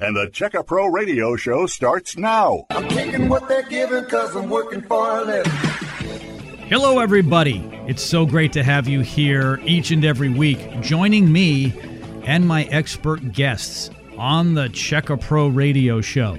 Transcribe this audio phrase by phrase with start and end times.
[0.00, 2.66] And the Checka Pro Radio Show starts now.
[2.70, 5.52] I'm taking what they're giving because I'm working for a living.
[6.66, 7.58] Hello, everybody.
[7.86, 11.72] It's so great to have you here each and every week, joining me
[12.24, 13.88] and my expert guests
[14.18, 16.38] on the Checka Pro Radio Show.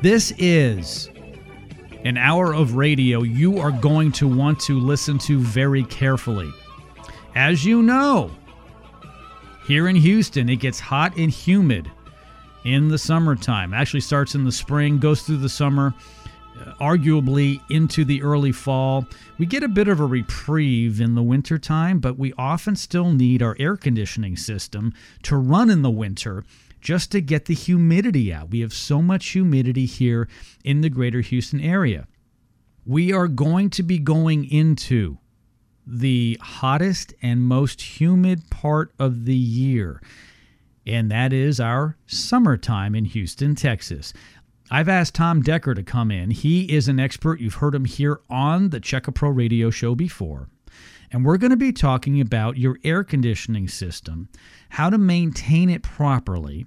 [0.00, 1.10] This is
[2.04, 6.52] an hour of radio you are going to want to listen to very carefully.
[7.34, 8.30] As you know,
[9.66, 11.90] here in Houston, it gets hot and humid
[12.66, 13.72] in the summertime.
[13.72, 15.94] Actually starts in the spring, goes through the summer,
[16.80, 19.06] arguably into the early fall.
[19.38, 23.42] We get a bit of a reprieve in the wintertime, but we often still need
[23.42, 26.44] our air conditioning system to run in the winter
[26.80, 28.50] just to get the humidity out.
[28.50, 30.28] We have so much humidity here
[30.64, 32.06] in the greater Houston area.
[32.84, 35.18] We are going to be going into
[35.86, 40.00] the hottest and most humid part of the year,
[40.86, 44.12] and that is our summertime in Houston, Texas.
[44.70, 46.30] I've asked Tom Decker to come in.
[46.30, 47.40] He is an expert.
[47.40, 50.48] You've heard him here on the Checka Pro radio show before.
[51.12, 54.28] And we're going to be talking about your air conditioning system,
[54.70, 56.66] how to maintain it properly,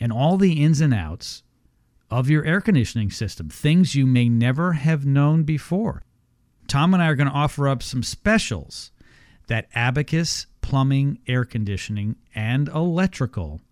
[0.00, 1.44] and all the ins and outs
[2.10, 6.02] of your air conditioning system, things you may never have known before.
[6.66, 8.90] Tom and I are going to offer up some specials
[9.46, 13.62] that Abacus Plumbing, Air Conditioning, and Electrical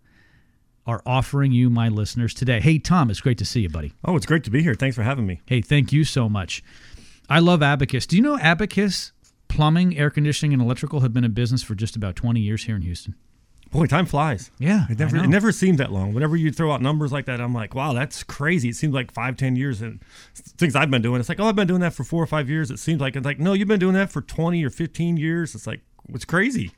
[0.87, 2.59] are offering you, my listeners, today.
[2.59, 3.93] Hey, Tom, it's great to see you, buddy.
[4.03, 4.73] Oh, it's great to be here.
[4.73, 5.39] Thanks for having me.
[5.45, 6.63] Hey, thank you so much.
[7.29, 8.07] I love Abacus.
[8.07, 9.11] Do you know Abacus
[9.47, 12.75] Plumbing, Air Conditioning, and Electrical have been in business for just about 20 years here
[12.75, 13.13] in Houston?
[13.69, 14.49] Boy, time flies.
[14.57, 16.15] Yeah, It never it never seemed that long.
[16.15, 18.69] Whenever you throw out numbers like that, I'm like, wow, that's crazy.
[18.69, 20.01] It seems like five, ten years and
[20.33, 21.19] things I've been doing.
[21.19, 22.71] It's like, oh, I've been doing that for four or five years.
[22.71, 25.53] It seems like it's like, no, you've been doing that for twenty or fifteen years.
[25.53, 26.71] It's like it's crazy.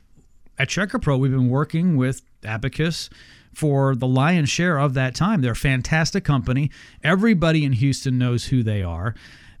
[0.60, 3.08] At Checka Pro, we've been working with Abacus
[3.54, 5.40] for the lion's share of that time.
[5.40, 6.70] They're a fantastic company.
[7.02, 9.14] Everybody in Houston knows who they are.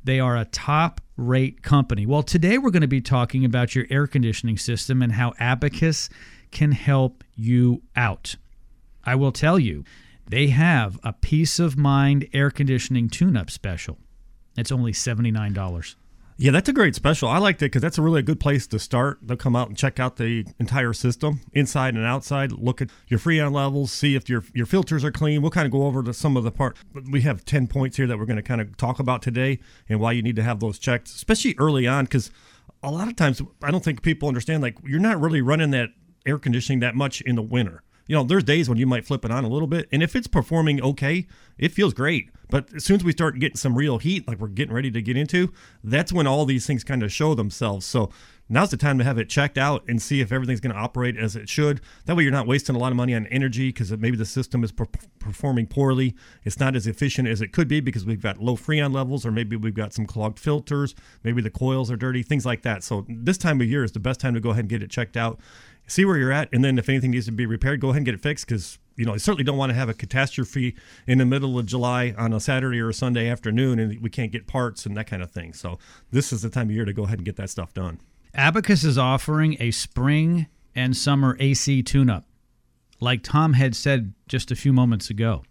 [0.04, 2.04] They are a top rate company.
[2.04, 6.10] Well, today we're going to be talking about your air conditioning system and how Abacus
[6.50, 8.36] can help you out.
[9.02, 9.84] I will tell you,
[10.28, 13.96] they have a peace of mind air conditioning tune up special.
[14.54, 15.94] It's only $79.
[16.42, 17.28] Yeah, that's a great special.
[17.28, 19.18] I liked it because that's a really good place to start.
[19.20, 22.50] They'll come out and check out the entire system, inside and outside.
[22.50, 25.42] Look at your freon levels, see if your your filters are clean.
[25.42, 26.78] We'll kind of go over to some of the part.
[27.10, 30.00] We have ten points here that we're going to kind of talk about today, and
[30.00, 32.30] why you need to have those checked, especially early on, because
[32.82, 34.62] a lot of times I don't think people understand.
[34.62, 35.90] Like you're not really running that
[36.24, 37.82] air conditioning that much in the winter.
[38.06, 40.16] You know, there's days when you might flip it on a little bit, and if
[40.16, 41.26] it's performing okay,
[41.58, 42.30] it feels great.
[42.50, 45.02] But as soon as we start getting some real heat, like we're getting ready to
[45.02, 45.52] get into,
[45.82, 47.86] that's when all these things kind of show themselves.
[47.86, 48.10] So
[48.48, 51.16] now's the time to have it checked out and see if everything's going to operate
[51.16, 51.80] as it should.
[52.06, 54.64] That way, you're not wasting a lot of money on energy because maybe the system
[54.64, 54.88] is per-
[55.20, 56.14] performing poorly.
[56.44, 59.30] It's not as efficient as it could be because we've got low freon levels, or
[59.30, 62.82] maybe we've got some clogged filters, maybe the coils are dirty, things like that.
[62.82, 64.90] So this time of year is the best time to go ahead and get it
[64.90, 65.38] checked out
[65.90, 68.06] see where you're at, and then if anything needs to be repaired, go ahead and
[68.06, 71.18] get it fixed because you know I certainly don't want to have a catastrophe in
[71.18, 74.46] the middle of July on a Saturday or a Sunday afternoon, and we can't get
[74.46, 75.52] parts and that kind of thing.
[75.52, 75.78] So
[76.10, 78.00] this is the time of year to go ahead and get that stuff done.
[78.34, 82.24] Abacus is offering a spring and summer AC tune up.
[83.00, 85.42] Like Tom had said just a few moments ago,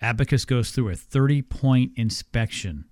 [0.00, 2.86] Abacus goes through a 30 point inspection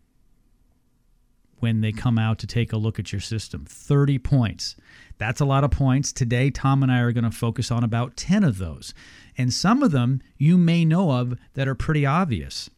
[1.63, 3.65] when they come out to take a look at your system.
[3.65, 4.77] 30 points.
[5.19, 6.13] That's a lot of points.
[6.13, 8.93] Today, Tom and I are going to focus on about 10 of those.
[9.39, 12.69] And some of them you may know of that are pretty obvious.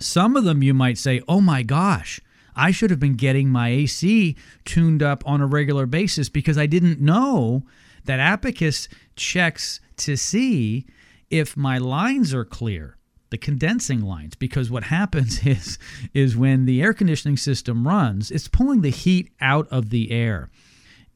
[0.00, 2.20] Some of them you might say, oh my gosh,
[2.56, 6.66] I should have been getting my AC tuned up on a regular basis because I
[6.66, 7.62] didn't know
[8.04, 10.86] that Abacus checks to see
[11.30, 12.97] if my lines are clear
[13.30, 15.78] the condensing lines because what happens is
[16.14, 20.50] is when the air conditioning system runs it's pulling the heat out of the air.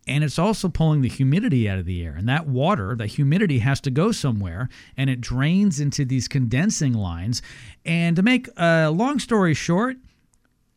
[0.05, 2.17] And it's also pulling the humidity out of the air.
[2.17, 6.93] And that water that humidity has to go somewhere and it drains into these condensing
[6.93, 7.41] lines.
[7.85, 9.99] And to make a long story short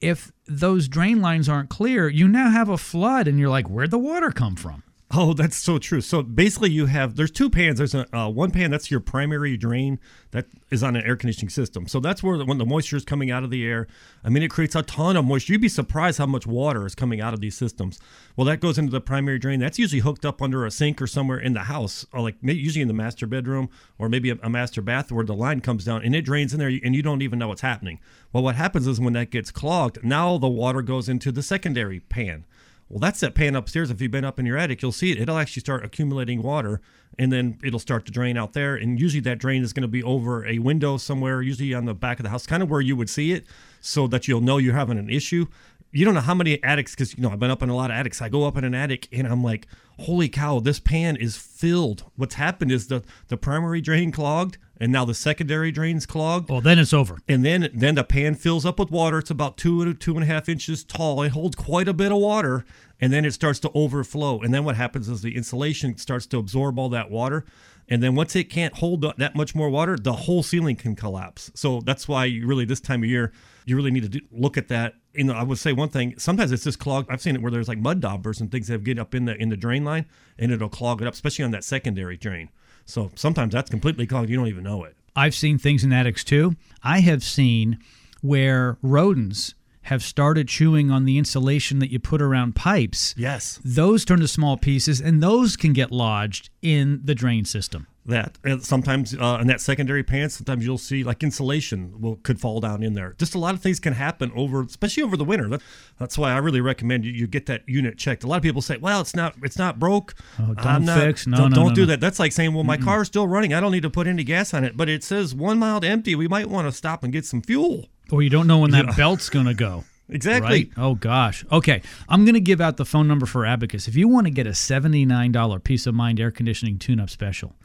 [0.01, 3.91] if those drain lines aren't clear you now have a flood and you're like where'd
[3.91, 4.83] the water come from
[5.17, 6.01] Oh, that's so true.
[6.01, 7.77] So basically, you have there's two pans.
[7.77, 9.97] There's a uh, one pan that's your primary drain
[10.31, 11.87] that is on an air conditioning system.
[11.87, 13.87] So that's where the, when the moisture is coming out of the air.
[14.25, 15.53] I mean, it creates a ton of moisture.
[15.53, 17.97] You'd be surprised how much water is coming out of these systems.
[18.35, 19.61] Well, that goes into the primary drain.
[19.61, 22.81] That's usually hooked up under a sink or somewhere in the house, or like usually
[22.81, 26.03] in the master bedroom or maybe a, a master bath where the line comes down
[26.03, 27.99] and it drains in there and you don't even know what's happening.
[28.33, 32.01] Well, what happens is when that gets clogged, now the water goes into the secondary
[32.01, 32.43] pan
[32.87, 33.89] Well, that's that pan upstairs.
[33.89, 35.19] If you've been up in your attic, you'll see it.
[35.19, 36.81] It'll actually start accumulating water
[37.17, 38.75] and then it'll start to drain out there.
[38.75, 41.95] And usually that drain is going to be over a window somewhere, usually on the
[41.95, 43.45] back of the house, kind of where you would see it
[43.81, 45.47] so that you'll know you're having an issue.
[45.95, 47.89] You don't know how many attics, because, you know, I've been up in a lot
[47.89, 48.21] of attics.
[48.21, 49.65] I go up in an attic and I'm like,
[49.99, 52.03] holy cow, this pan is filled.
[52.17, 56.49] What's happened is the, the primary drain clogged and now the secondary drain's clogged.
[56.49, 57.19] Well, then it's over.
[57.29, 59.19] And then then the pan fills up with water.
[59.19, 61.21] It's about two to two and a half inches tall.
[61.21, 62.65] It holds quite a bit of water,
[62.99, 64.41] and then it starts to overflow.
[64.41, 67.45] And then what happens is the insulation starts to absorb all that water.
[67.87, 71.51] And then once it can't hold that much more water, the whole ceiling can collapse.
[71.55, 73.31] So that's why you really this time of year
[73.65, 74.95] you really need to do, look at that.
[75.13, 76.17] You know, I would say one thing.
[76.17, 77.09] Sometimes it's just clogged.
[77.09, 79.35] I've seen it where there's like mud daubers and things that get up in the
[79.35, 80.05] in the drain line,
[80.37, 82.49] and it'll clog it up, especially on that secondary drain.
[82.85, 84.29] So sometimes that's completely clogged.
[84.29, 84.95] You don't even know it.
[85.15, 86.55] I've seen things in attics too.
[86.83, 87.79] I have seen
[88.21, 93.13] where rodents have started chewing on the insulation that you put around pipes.
[93.17, 93.59] Yes.
[93.63, 97.87] Those turn to small pieces and those can get lodged in the drain system.
[98.07, 102.39] That and sometimes uh, in that secondary pan, sometimes you'll see like insulation will could
[102.39, 103.15] fall down in there.
[103.17, 105.49] Just a lot of things can happen over, especially over the winter.
[105.49, 105.61] That,
[105.97, 108.23] that's why I really recommend you, you get that unit checked.
[108.23, 110.13] A lot of people say, "Well, it's not it's not broke.
[110.39, 111.25] Oh, don't I'm not- fix.
[111.25, 111.87] No, don't, no, don't no, do no.
[111.87, 113.55] that." That's like saying, "Well, my car's still running.
[113.55, 115.87] I don't need to put any gas on it, but it says one mile to
[115.87, 116.13] empty.
[116.13, 118.95] We might want to stop and get some fuel." Or you don't know when that
[118.95, 119.83] belt's going to go.
[120.07, 120.65] Exactly.
[120.65, 120.69] Right?
[120.77, 121.43] Oh gosh.
[121.51, 121.81] Okay.
[122.07, 123.87] I'm going to give out the phone number for Abacus.
[123.87, 127.55] If you want to get a $79 peace of mind air conditioning tune up special.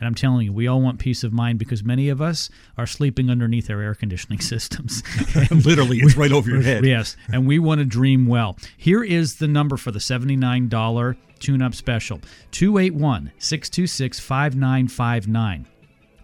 [0.00, 2.48] And I'm telling you, we all want peace of mind because many of us
[2.78, 5.02] are sleeping underneath our air conditioning systems.
[5.50, 6.84] Literally, it's right over your head.
[6.86, 8.56] Yes, and we want to dream well.
[8.76, 12.20] Here is the number for the $79 tune up special
[12.50, 15.66] 281 626 5959.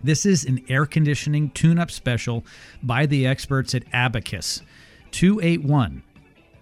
[0.03, 2.45] This is an air conditioning tune up special
[2.83, 4.63] by the experts at Abacus.
[5.11, 6.03] 281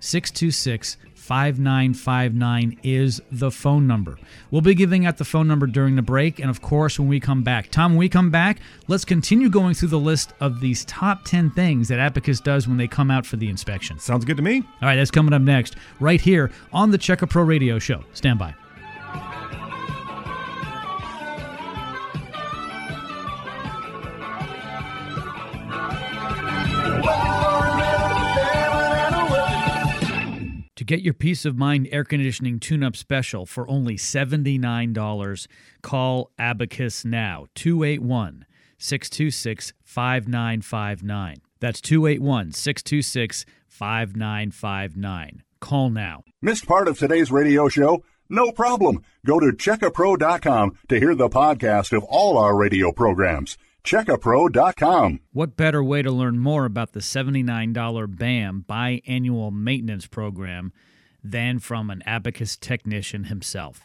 [0.01, 4.19] 626 5959 is the phone number.
[4.51, 7.19] We'll be giving out the phone number during the break, and of course, when we
[7.19, 7.71] come back.
[7.71, 11.51] Tom, when we come back, let's continue going through the list of these top 10
[11.53, 13.99] things that Abacus does when they come out for the inspection.
[13.99, 14.57] Sounds good to me.
[14.83, 18.05] All right, that's coming up next, right here on the Checka Pro Radio Show.
[18.13, 18.55] Stand by.
[30.85, 35.47] To get your peace of mind air conditioning tune up special for only $79,
[35.81, 38.45] call Abacus now 281
[38.77, 41.37] 626 5959.
[41.59, 45.43] That's 281 626 5959.
[45.59, 46.23] Call now.
[46.43, 48.05] Missed part of today's radio show?
[48.29, 49.03] No problem.
[49.25, 53.57] Go to checkapro.com to hear the podcast of all our radio programs.
[53.85, 55.21] Checkapro.com.
[55.33, 60.73] What better way to learn more about the $79 BAM biannual maintenance program
[61.23, 63.85] than from an Abacus technician himself?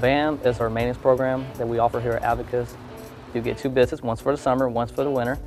[0.00, 2.74] BAM is our maintenance program that we offer here at Abacus.
[3.32, 5.38] You get two visits, once for the summer, once for the winter.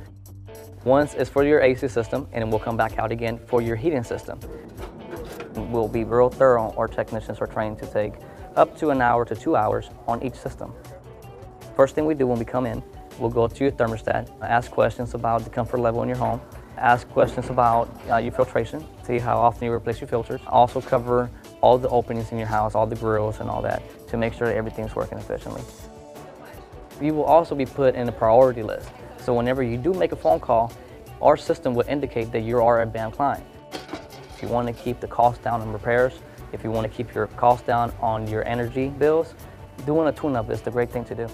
[0.84, 3.76] Once is for your AC system, and then we'll come back out again for your
[3.76, 4.40] heating system.
[5.54, 6.72] We'll be real thorough.
[6.78, 8.14] Our technicians are trained to take
[8.56, 10.72] up to an hour to two hours on each system.
[11.76, 12.82] First thing we do when we come in,
[13.18, 16.40] we'll go to your thermostat, ask questions about the comfort level in your home,
[16.76, 20.40] ask questions about uh, your filtration, see how often you replace your filters.
[20.46, 21.30] Also cover
[21.60, 24.48] all the openings in your house, all the grills and all that, to make sure
[24.48, 25.62] that everything's working efficiently.
[27.00, 28.88] You will also be put in a priority list.
[29.18, 30.72] So whenever you do make a phone call,
[31.22, 33.44] our system will indicate that you are a BAM client.
[34.34, 36.12] If you want to keep the cost down on repairs,
[36.52, 39.34] if you want to keep your cost down on your energy bills,
[39.86, 41.28] doing a tune-up is the great thing to do.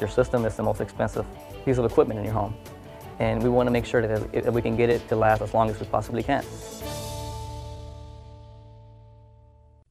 [0.00, 1.24] Your system is the most expensive
[1.64, 2.56] piece of equipment in your home.
[3.18, 5.70] And we want to make sure that we can get it to last as long
[5.70, 6.44] as we possibly can.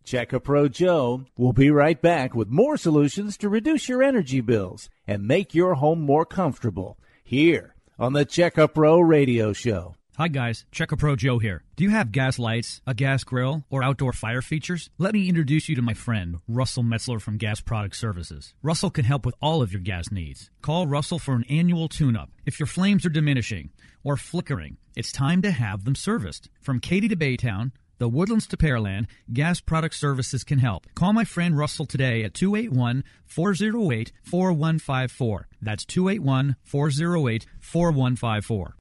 [0.03, 4.88] Check Pro Joe will be right back with more solutions to reduce your energy bills
[5.07, 9.95] and make your home more comfortable here on the Check Pro Radio Show.
[10.17, 11.65] Hi guys, Checka Pro Joe here.
[11.75, 14.89] Do you have gas lights, a gas grill, or outdoor fire features?
[14.98, 18.53] Let me introduce you to my friend, Russell Metzler from Gas Product Services.
[18.63, 20.50] Russell can help with all of your gas needs.
[20.62, 22.29] Call Russell for an annual tune-up.
[22.45, 23.72] If your flames are diminishing
[24.05, 26.48] or flickering, it's time to have them serviced.
[26.62, 30.88] From Katy to Baytown, the Woodlands to Pearland, Gas Product Services can help.
[30.95, 35.48] Call my friend Russell today at 281 408 4154.
[35.62, 38.75] That's 281 408 4154.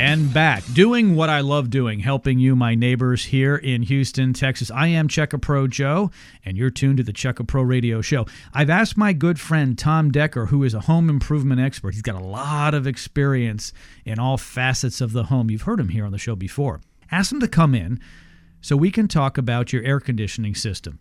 [0.00, 4.70] And back, doing what I love doing, helping you, my neighbors here in Houston, Texas.
[4.70, 6.10] I am Checka Pro Joe,
[6.42, 8.24] and you're tuned to the Checka Pro Radio Show.
[8.54, 11.92] I've asked my good friend Tom Decker, who is a home improvement expert.
[11.92, 13.74] He's got a lot of experience
[14.06, 15.50] in all facets of the home.
[15.50, 16.80] You've heard him here on the show before.
[17.12, 18.00] Ask him to come in
[18.62, 20.98] so we can talk about your air conditioning system.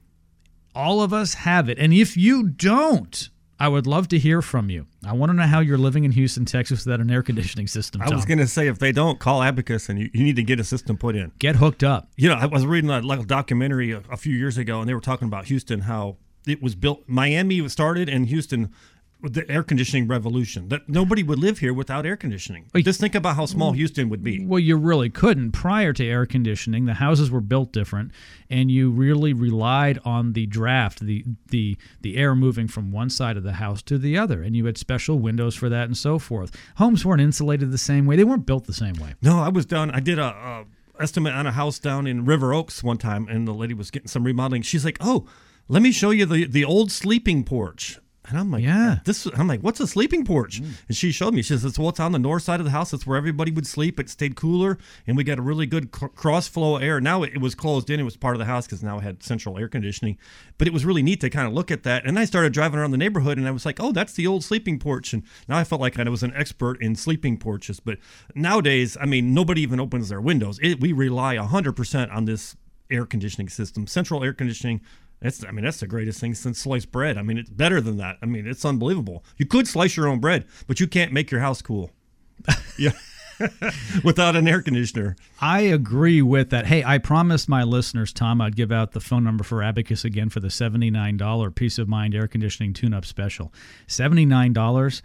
[0.76, 4.70] All of us have it, and if you don't, I would love to hear from
[4.70, 4.88] you.
[5.06, 8.02] I want to know how you're living in Houston, Texas without an air conditioning system.
[8.02, 10.44] I was going to say, if they don't, call Abacus and you, you need to
[10.44, 11.34] get a system put in.
[11.40, 12.10] Get hooked up.
[12.16, 14.88] You know, I was reading a, like a documentary a, a few years ago, and
[14.88, 17.04] they were talking about Houston, how it was built.
[17.06, 18.74] Miami was started, and Houston,
[19.22, 20.70] the air conditioning revolution.
[20.70, 22.68] That nobody would live here without air conditioning.
[22.76, 24.46] Just think about how small Houston would be.
[24.46, 25.52] Well, you really couldn't.
[25.52, 28.12] Prior to air conditioning, the houses were built different,
[28.50, 33.36] and you really relied on the draft, the the the air moving from one side
[33.36, 36.20] of the house to the other, and you had special windows for that and so
[36.20, 36.56] forth.
[36.78, 39.16] Homes weren't insulated the same way; they weren't built the same way.
[39.22, 39.92] No, I was down.
[39.92, 40.66] I did a, a
[41.00, 44.08] estimate on a house down in River Oaks one time, and the lady was getting
[44.08, 44.62] some remodeling.
[44.62, 45.28] She's like, "Oh,
[45.68, 48.00] let me show you the the old sleeping porch."
[48.30, 49.00] And I'm like, Yeah.
[49.06, 49.26] this.
[49.36, 50.62] I'm like, what's a sleeping porch?
[50.62, 50.74] Mm.
[50.88, 51.42] And she showed me.
[51.42, 52.92] She says, well, it's on the north side of the house.
[52.92, 54.00] That's where everybody would sleep.
[54.00, 57.02] It stayed cooler, and we got a really good cr- cross flow air.
[57.02, 58.00] Now it, it was closed in.
[58.00, 60.18] It was part of the house because now it had central air conditioning.
[60.58, 62.06] But it was really neat to kind of look at that.
[62.06, 64.44] And I started driving around the neighborhood, and I was like, oh, that's the old
[64.44, 65.12] sleeping porch.
[65.14, 67.80] And now I felt like I was an expert in sleeping porches.
[67.80, 67.98] But
[68.36, 70.60] nowadays, I mean, nobody even opens their windows.
[70.62, 72.56] It, we rely 100% on this
[72.92, 74.82] air conditioning system, central air conditioning.
[75.22, 77.18] That's, I mean, that's the greatest thing since sliced bread.
[77.18, 78.18] I mean, it's better than that.
[78.22, 79.24] I mean, it's unbelievable.
[79.38, 81.92] You could slice your own bread, but you can't make your house cool.
[82.78, 82.92] yeah.
[84.04, 85.16] Without an air conditioner.
[85.40, 86.66] I agree with that.
[86.66, 90.30] Hey, I promised my listeners, Tom, I'd give out the phone number for Abacus again
[90.30, 93.54] for the $79 Peace of Mind air conditioning tune up special.
[93.88, 95.02] $79.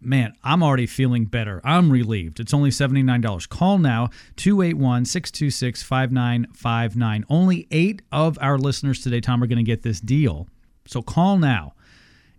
[0.00, 1.60] Man, I'm already feeling better.
[1.64, 2.38] I'm relieved.
[2.38, 3.48] It's only $79.
[3.48, 7.24] Call now 281 626 5959.
[7.28, 10.48] Only eight of our listeners today, Tom, are going to get this deal.
[10.86, 11.72] So call now.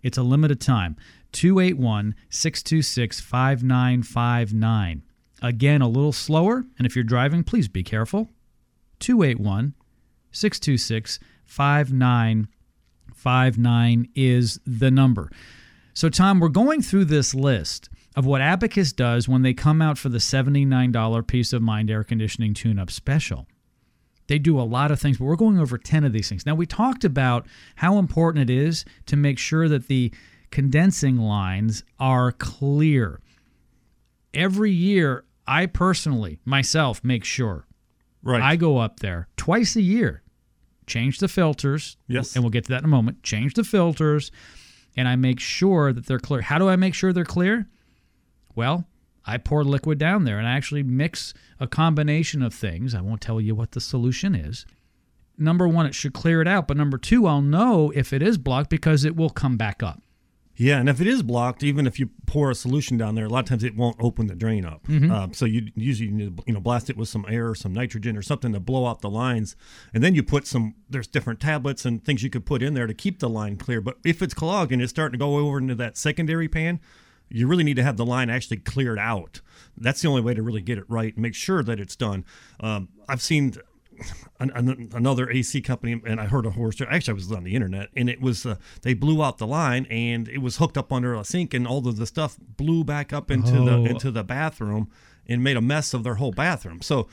[0.02, 0.96] It's a limited time.
[1.32, 5.02] 281 626 5959.
[5.42, 6.64] Again, a little slower.
[6.78, 8.30] And if you're driving, please be careful.
[9.00, 9.74] 281
[10.30, 15.30] 626 5959 is the number.
[15.98, 19.98] So, Tom, we're going through this list of what Abacus does when they come out
[19.98, 23.48] for the $79 Peace of Mind air conditioning tune up special.
[24.28, 26.46] They do a lot of things, but we're going over 10 of these things.
[26.46, 30.14] Now, we talked about how important it is to make sure that the
[30.52, 33.18] condensing lines are clear.
[34.32, 37.66] Every year, I personally, myself, make sure
[38.22, 38.40] Right.
[38.40, 40.22] I go up there twice a year,
[40.86, 41.96] change the filters.
[42.06, 42.36] Yes.
[42.36, 43.24] And we'll get to that in a moment.
[43.24, 44.30] Change the filters,
[44.98, 46.40] and I make sure that they're clear.
[46.42, 47.68] How do I make sure they're clear?
[48.56, 48.84] Well,
[49.24, 52.96] I pour liquid down there and I actually mix a combination of things.
[52.96, 54.66] I won't tell you what the solution is.
[55.38, 56.66] Number one, it should clear it out.
[56.66, 60.02] But number two, I'll know if it is blocked because it will come back up.
[60.60, 63.28] Yeah, and if it is blocked, even if you pour a solution down there, a
[63.28, 64.84] lot of times it won't open the drain up.
[65.10, 67.72] Uh, so you usually need to, you know blast it with some air, or some
[67.72, 69.54] nitrogen, or something to blow out the lines,
[69.94, 70.74] and then you put some.
[70.90, 73.80] There's different tablets and things you could put in there to keep the line clear.
[73.80, 76.80] But if it's clogged and it's starting to go over into that secondary pan,
[77.28, 79.40] you really need to have the line actually cleared out.
[79.76, 82.24] That's the only way to really get it right and make sure that it's done.
[82.58, 83.54] Um, I've seen
[84.40, 86.90] an, an, another AC company, and I heard a horror story.
[86.90, 89.86] Actually, I was on the internet, and it was uh, they blew out the line,
[89.90, 93.12] and it was hooked up under a sink, and all of the stuff blew back
[93.12, 93.64] up into Oh.
[93.64, 94.90] the into the bathroom
[95.26, 96.80] and made a mess of their whole bathroom.
[96.82, 97.08] So.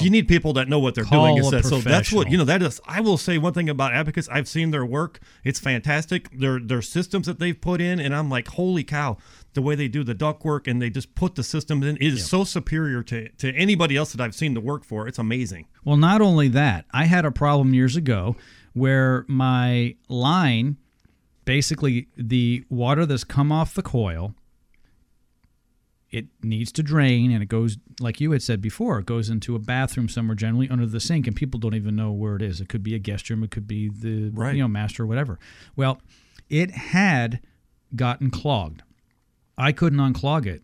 [0.00, 1.50] You need people that know what they're Call doing.
[1.50, 2.44] that, so that's what you know.
[2.44, 4.28] That is, I will say one thing about Abacus.
[4.28, 6.30] I've seen their work; it's fantastic.
[6.30, 9.16] Their their systems that they've put in, and I'm like, holy cow!
[9.54, 12.02] The way they do the duct work and they just put the systems in it
[12.02, 15.06] is so superior to to anybody else that I've seen the work for.
[15.06, 15.66] It's amazing.
[15.84, 18.36] Well, not only that, I had a problem years ago
[18.72, 20.78] where my line,
[21.44, 24.34] basically the water that's come off the coil,
[26.10, 29.54] it needs to drain and it goes, like you had said before, it goes into
[29.54, 32.60] a bathroom somewhere, generally under the sink, and people don't even know where it is.
[32.60, 34.54] It could be a guest room, it could be the Right.
[34.54, 35.38] you know master, or whatever.
[35.76, 36.00] Well,
[36.50, 37.40] it had
[37.96, 38.82] gotten clogged.
[39.62, 40.62] I couldn't unclog it.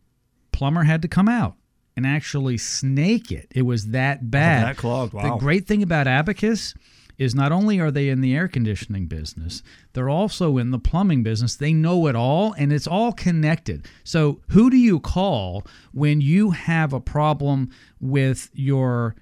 [0.51, 1.55] Plumber had to come out
[1.97, 3.47] and actually snake it.
[3.55, 4.67] It was that bad.
[4.67, 5.23] that clogged, Wow.
[5.23, 6.75] The great thing about Abacus
[7.17, 9.63] is not only are they in the air conditioning business,
[9.93, 11.55] they're also in the plumbing business.
[11.55, 13.87] They know it all and it's all connected.
[14.03, 19.15] So, who do you call when you have a problem with your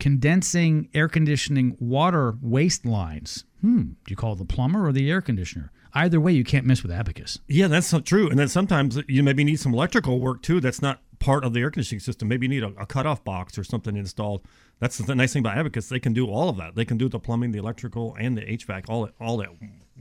[0.00, 3.44] condensing air conditioning water waste lines?
[3.60, 5.70] Hmm, do you call the plumber or the air conditioner?
[5.94, 7.38] Either way, you can't miss with Abacus.
[7.48, 8.28] Yeah, that's not true.
[8.28, 10.60] And then sometimes you maybe need some electrical work too.
[10.60, 12.28] That's not part of the air conditioning system.
[12.28, 14.42] Maybe you need a, a cutoff box or something installed.
[14.80, 15.88] That's the nice thing about Abacus.
[15.88, 16.74] They can do all of that.
[16.74, 18.84] They can do the plumbing, the electrical, and the HVAC.
[18.88, 19.48] All all that.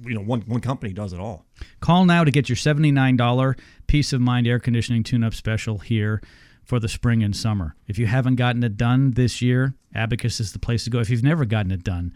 [0.03, 1.46] You know, one one company does it all.
[1.79, 6.22] Call now to get your $79 Peace of Mind air conditioning tune up special here
[6.63, 7.75] for the spring and summer.
[7.88, 11.00] If you haven't gotten it done this year, Abacus is the place to go.
[11.00, 12.13] If you've never gotten it done,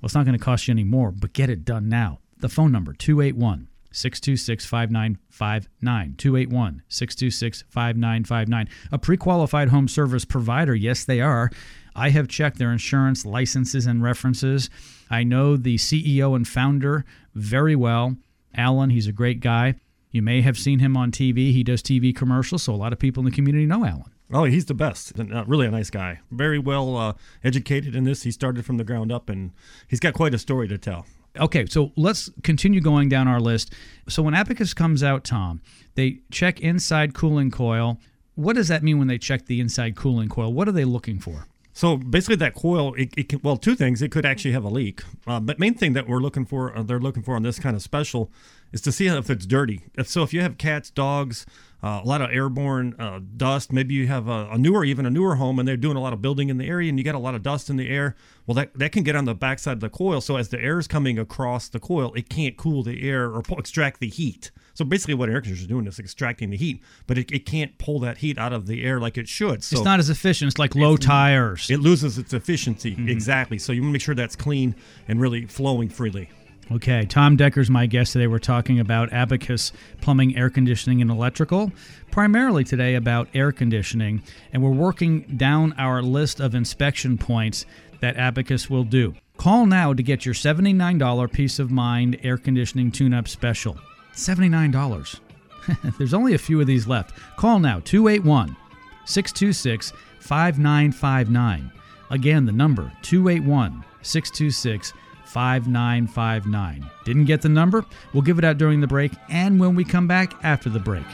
[0.00, 2.18] well, it's not going to cost you any more, but get it done now.
[2.42, 6.14] The phone number 281 626 5959.
[6.18, 8.68] 281 626 5959.
[8.90, 10.74] A pre qualified home service provider.
[10.74, 11.50] Yes, they are.
[11.94, 14.70] I have checked their insurance licenses and references.
[15.08, 17.04] I know the CEO and founder
[17.36, 18.16] very well.
[18.56, 19.76] Alan, he's a great guy.
[20.10, 21.52] You may have seen him on TV.
[21.52, 24.10] He does TV commercials, so a lot of people in the community know Alan.
[24.32, 25.16] Oh, he's the best.
[25.16, 26.18] Uh, really a nice guy.
[26.32, 27.12] Very well uh,
[27.44, 28.24] educated in this.
[28.24, 29.52] He started from the ground up, and
[29.86, 31.06] he's got quite a story to tell.
[31.38, 33.72] Okay, so let's continue going down our list.
[34.08, 35.62] So when Abacus comes out, Tom,
[35.94, 37.98] they check inside cooling coil.
[38.34, 40.52] What does that mean when they check the inside cooling coil?
[40.52, 41.46] What are they looking for?
[41.74, 44.02] So basically, that coil, it, it can, well, two things.
[44.02, 46.82] It could actually have a leak, uh, but main thing that we're looking for, uh,
[46.82, 48.30] they're looking for on this kind of special,
[48.72, 49.84] is to see if it's dirty.
[49.94, 51.46] If so, if you have cats, dogs,
[51.82, 53.72] uh, a lot of airborne uh, dust.
[53.72, 56.12] Maybe you have a, a, newer, even a newer home, and they're doing a lot
[56.12, 58.14] of building in the area, and you get a lot of dust in the air.
[58.46, 60.20] Well, that that can get on the backside of the coil.
[60.20, 63.42] So as the air is coming across the coil, it can't cool the air or
[63.42, 64.50] pull, extract the heat.
[64.74, 67.76] So basically, what air conditioners are doing is extracting the heat, but it, it can't
[67.78, 69.62] pull that heat out of the air like it should.
[69.62, 70.50] So it's not as efficient.
[70.50, 71.68] It's like low tires.
[71.70, 72.92] It loses its efficiency.
[72.92, 73.08] Mm-hmm.
[73.08, 73.58] Exactly.
[73.58, 74.74] So you want to make sure that's clean
[75.08, 76.30] and really flowing freely.
[76.76, 78.26] Okay, Tom Decker's my guest today.
[78.26, 81.70] We're talking about Abacus plumbing, air conditioning, and electrical,
[82.10, 84.22] primarily today about air conditioning,
[84.54, 87.66] and we're working down our list of inspection points
[88.00, 89.14] that Abacus will do.
[89.36, 93.76] Call now to get your $79 Peace of Mind air conditioning tune up special.
[94.14, 95.20] $79.
[95.98, 97.14] There's only a few of these left.
[97.36, 98.56] Call now 281
[99.04, 101.70] 626 5959.
[102.10, 106.90] Again, the number 281 626 5959.
[107.04, 107.84] Didn't get the number?
[108.12, 111.04] We'll give it out during the break and when we come back after the break.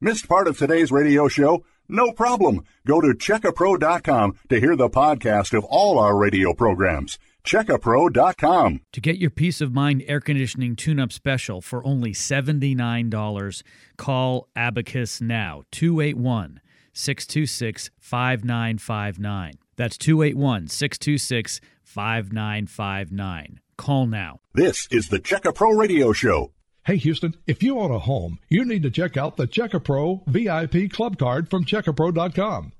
[0.00, 1.64] Missed part of today's radio show?
[1.88, 2.64] No problem.
[2.86, 7.18] Go to checkapro.com to hear the podcast of all our radio programs.
[7.44, 8.80] Checkapro.com.
[8.92, 13.62] To get your peace of mind air conditioning tune up special for only $79,
[13.96, 16.60] call Abacus now 281
[16.92, 19.54] 626 5959.
[19.78, 23.60] That's 281 626 5959.
[23.78, 24.40] Call now.
[24.52, 26.50] This is the Checka Pro Radio Show.
[26.84, 30.24] Hey Houston, if you own a home, you need to check out the Checka Pro
[30.26, 32.72] VIP Club Card from CheckaPro.com.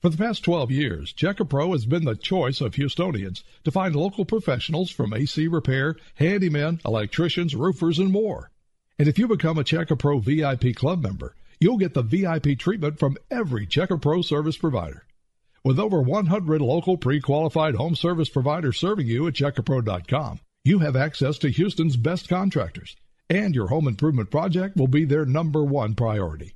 [0.00, 3.94] For the past 12 years, Checka Pro has been the choice of Houstonians to find
[3.94, 8.50] local professionals from AC repair, handymen, electricians, roofers, and more.
[8.98, 12.98] And if you become a Checka Pro VIP Club member, you'll get the VIP treatment
[12.98, 15.04] from every Checka Pro service provider.
[15.64, 21.38] With over 100 local pre-qualified home service providers serving you at checkapro.com, you have access
[21.38, 22.96] to Houston's best contractors,
[23.30, 26.54] and your home improvement project will be their number one priority.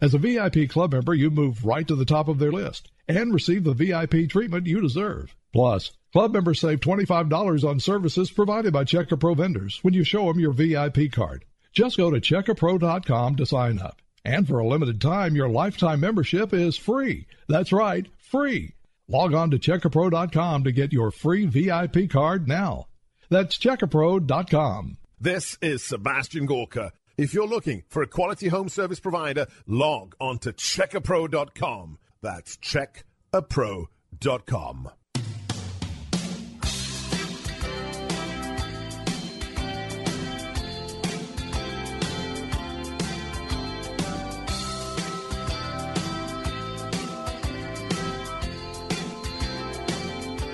[0.00, 3.32] As a VIP club member, you move right to the top of their list and
[3.32, 5.32] receive the VIP treatment you deserve.
[5.52, 10.40] Plus, club members save $25 on services provided by Checkapro vendors when you show them
[10.40, 11.44] your VIP card.
[11.72, 14.02] Just go to checkapro.com to sign up.
[14.24, 17.26] And for a limited time, your lifetime membership is free.
[17.48, 18.74] That's right, free.
[19.08, 22.86] Log on to checkapro.com to get your free VIP card now.
[23.28, 24.98] That's checkapro.com.
[25.20, 26.92] This is Sebastian Gorka.
[27.18, 31.98] If you're looking for a quality home service provider, log on to checkapro.com.
[32.22, 34.90] That's checkapro.com.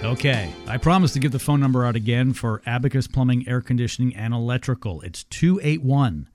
[0.07, 4.15] Okay, I promise to give the phone number out again for Abacus Plumbing, Air Conditioning,
[4.15, 5.01] and Electrical.
[5.01, 6.29] It's 281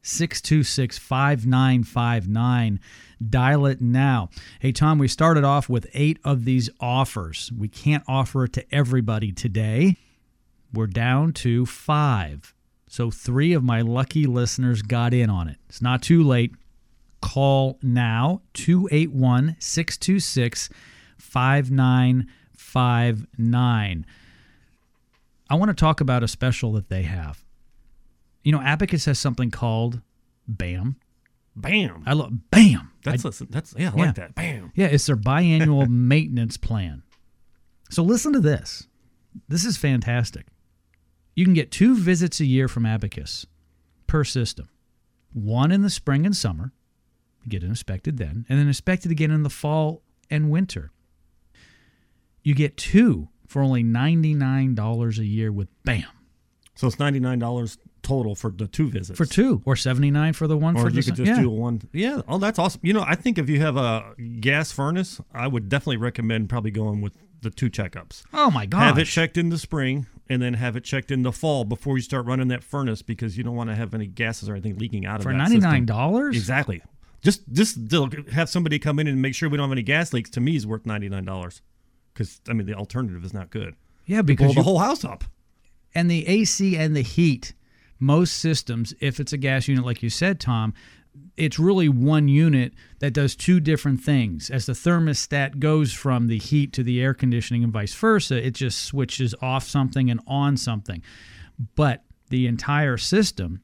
[0.00, 2.80] 626 5959.
[3.28, 4.30] Dial it now.
[4.58, 7.52] Hey, Tom, we started off with eight of these offers.
[7.54, 9.98] We can't offer it to everybody today.
[10.72, 12.54] We're down to five.
[12.88, 15.58] So, three of my lucky listeners got in on it.
[15.68, 16.52] It's not too late.
[17.20, 20.70] Call now 281 626
[21.18, 22.26] 5959
[22.70, 24.06] five nine.
[25.48, 27.44] I want to talk about a special that they have.
[28.44, 30.00] You know, Abacus has something called
[30.46, 30.96] BAM.
[31.56, 32.04] Bam.
[32.06, 32.92] I love BAM.
[33.02, 34.04] That's I, that's yeah, I yeah.
[34.06, 34.34] like that.
[34.36, 34.72] Bam.
[34.74, 37.02] Yeah, it's their biannual maintenance plan.
[37.90, 38.86] So listen to this.
[39.48, 40.46] This is fantastic.
[41.34, 43.46] You can get two visits a year from Abacus
[44.06, 44.68] per system.
[45.32, 46.72] one in the spring and summer,
[47.44, 50.92] you get inspected then, and then inspected again in the fall and winter.
[52.42, 56.04] You get two for only $99 a year with BAM.
[56.80, 59.18] So it's ninety nine dollars total for the two visits.
[59.18, 61.42] For two, or 79 for the one or for you the could just yeah.
[61.42, 61.82] do one.
[61.92, 62.22] Yeah.
[62.26, 62.80] Oh, that's awesome.
[62.82, 66.70] You know, I think if you have a gas furnace, I would definitely recommend probably
[66.70, 68.22] going with the two checkups.
[68.32, 68.80] Oh my gosh.
[68.80, 71.98] Have it checked in the spring and then have it checked in the fall before
[71.98, 74.78] you start running that furnace because you don't want to have any gases or anything
[74.78, 75.86] leaking out of For that system.
[75.86, 76.34] $99?
[76.34, 76.82] Exactly.
[77.20, 77.76] Just just
[78.32, 80.56] have somebody come in and make sure we don't have any gas leaks to me
[80.56, 81.60] is worth ninety nine dollars
[82.12, 83.74] because I mean the alternative is not good.
[84.06, 85.24] Yeah, because you- the whole house up.
[85.94, 87.52] and the AC and the heat,
[87.98, 90.72] most systems, if it's a gas unit, like you said, Tom,
[91.36, 94.48] it's really one unit that does two different things.
[94.50, 98.52] As the thermostat goes from the heat to the air conditioning and vice versa, it
[98.52, 101.02] just switches off something and on something.
[101.74, 103.60] But the entire system,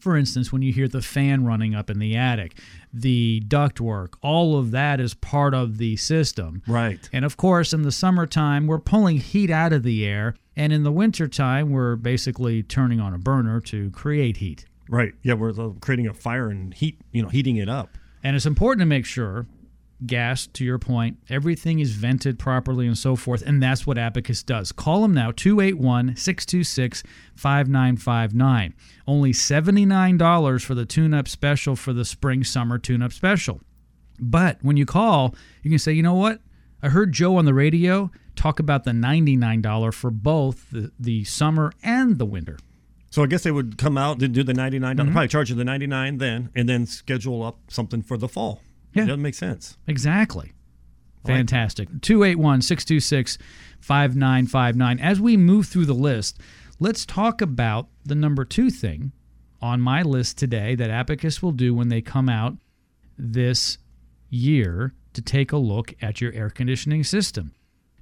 [0.00, 2.58] for instance, when you hear the fan running up in the attic,
[2.92, 6.62] the ductwork, all of that is part of the system.
[6.66, 7.08] Right.
[7.12, 10.34] And of course, in the summertime, we're pulling heat out of the air.
[10.56, 14.66] And in the wintertime, we're basically turning on a burner to create heat.
[14.88, 15.12] Right.
[15.22, 17.90] Yeah, we're uh, creating a fire and heat, you know, heating it up.
[18.22, 19.46] And it's important to make sure
[20.06, 23.42] gas, to your point, everything is vented properly and so forth.
[23.42, 24.72] And that's what Abacus does.
[24.72, 27.02] Call them now, 281 626
[27.34, 28.74] 5959.
[29.06, 33.60] Only $79 for the tune up special for the spring summer tune up special.
[34.18, 36.40] But when you call, you can say, you know what?
[36.82, 41.72] I heard Joe on the radio talk about the $99 for both the, the summer
[41.82, 42.58] and the winter.
[43.10, 45.10] So I guess they would come out and do the ninety Mm-hmm.
[45.10, 48.60] probably charge you the ninety nine then, and then schedule up something for the fall.
[48.92, 49.04] Yeah.
[49.04, 49.76] It doesn't make sense.
[49.86, 50.52] Exactly.
[51.26, 51.88] Fantastic.
[52.00, 53.38] 281 626
[53.80, 54.98] 5959.
[54.98, 56.38] As we move through the list,
[56.78, 59.12] let's talk about the number two thing
[59.60, 62.56] on my list today that Abacus will do when they come out
[63.18, 63.78] this
[64.30, 67.52] year to take a look at your air conditioning system.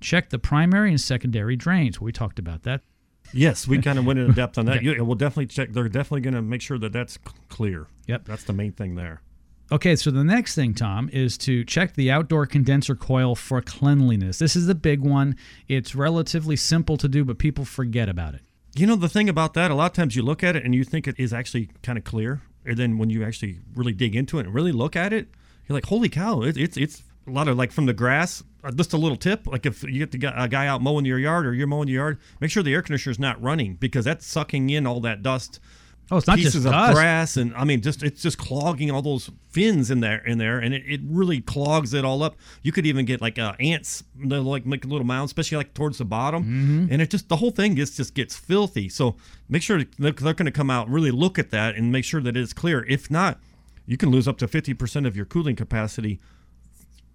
[0.00, 2.00] Check the primary and secondary drains.
[2.00, 2.82] We talked about that.
[3.32, 4.82] Yes, we kind of went into depth on that.
[4.82, 5.72] Yeah, we'll definitely check.
[5.72, 7.88] They're definitely going to make sure that that's clear.
[8.06, 8.24] Yep.
[8.26, 9.22] That's the main thing there.
[9.70, 14.38] Okay, so the next thing, Tom, is to check the outdoor condenser coil for cleanliness.
[14.38, 15.36] This is the big one.
[15.68, 18.40] It's relatively simple to do, but people forget about it.
[18.74, 20.74] You know the thing about that, a lot of times you look at it and
[20.74, 24.16] you think it is actually kind of clear, and then when you actually really dig
[24.16, 25.28] into it and really look at it,
[25.66, 28.42] you're like, "Holy cow!" It, it's it's a lot of like from the grass.
[28.64, 31.04] Uh, just a little tip, like if you get the guy, a guy out mowing
[31.04, 33.74] your yard or you're mowing your yard, make sure the air conditioner is not running
[33.74, 35.60] because that's sucking in all that dust.
[36.10, 39.02] Oh, it's not just pieces of grass and I mean just it's just clogging all
[39.02, 42.36] those fins in there in there and it, it really clogs it all up.
[42.62, 45.74] You could even get like uh, ants they'll like make a little mound, especially like
[45.74, 46.86] towards the bottom, Mm-hmm.
[46.92, 48.88] and it just the whole thing gets just gets filthy.
[48.88, 49.16] So
[49.50, 52.22] make sure they're, they're going to come out really look at that and make sure
[52.22, 52.84] that it's clear.
[52.88, 53.38] If not,
[53.86, 56.20] you can lose up to fifty percent of your cooling capacity.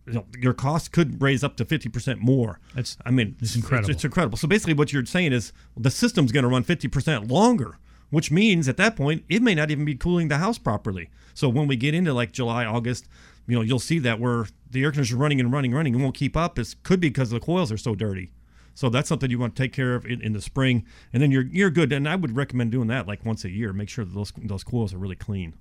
[0.06, 2.60] You know, your cost could raise up to fifty percent more.
[2.76, 3.90] That's- I mean, it's incredible.
[3.90, 4.38] It's, incredible.
[4.38, 7.78] So basically, what you're saying is the system's going to run fifty percent longer,
[8.14, 11.10] which means at that point it may not even be cooling the house properly.
[11.34, 13.08] So when we get into like July, August,
[13.48, 16.04] you know, you'll see that where the air conditioner's running and running, and running, and
[16.04, 16.60] won't keep up.
[16.60, 18.32] It could be because the coils are so dirty.
[18.76, 21.32] So that's something you want to take care of in, in the spring, and then
[21.32, 21.92] you're you're good.
[21.92, 23.74] And I would recommend doing that like once a year.
[23.74, 25.54] Make sure that those those coils are really clean.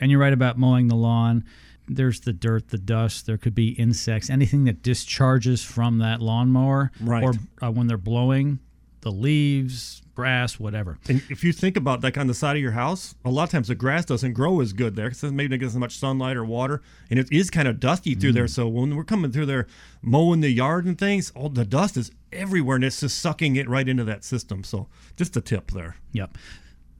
[0.00, 1.44] And you're right about mowing the lawn.
[1.90, 3.24] There's the dirt, the dust.
[3.26, 7.22] There could be insects, anything that discharges from that lawnmower, Right.
[7.24, 8.58] or uh, when they're blowing,
[9.00, 10.98] the leaves, grass, whatever.
[11.08, 13.50] And if you think about like on the side of your house, a lot of
[13.50, 16.36] times the grass doesn't grow as good there because maybe it gets as much sunlight
[16.36, 18.46] or water, and it is kind of dusty through there.
[18.46, 18.50] Mm.
[18.50, 19.68] So when we're coming through there
[20.02, 23.68] mowing the yard and things, all the dust is everywhere, and it's just sucking it
[23.68, 24.64] right into that system.
[24.64, 25.94] So just a tip there.
[26.10, 26.36] Yep.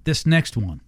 [0.04, 0.81] This next one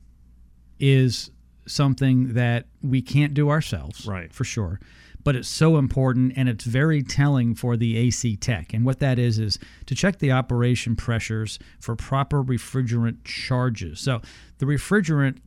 [0.78, 1.32] is
[1.66, 4.32] something that we can't do ourselves, Right.
[4.32, 4.78] For sure.
[5.22, 8.72] But it's so important and it's very telling for the AC tech.
[8.72, 14.00] And what that is, is to check the operation pressures for proper refrigerant charges.
[14.00, 14.22] So
[14.58, 15.38] the refrigerant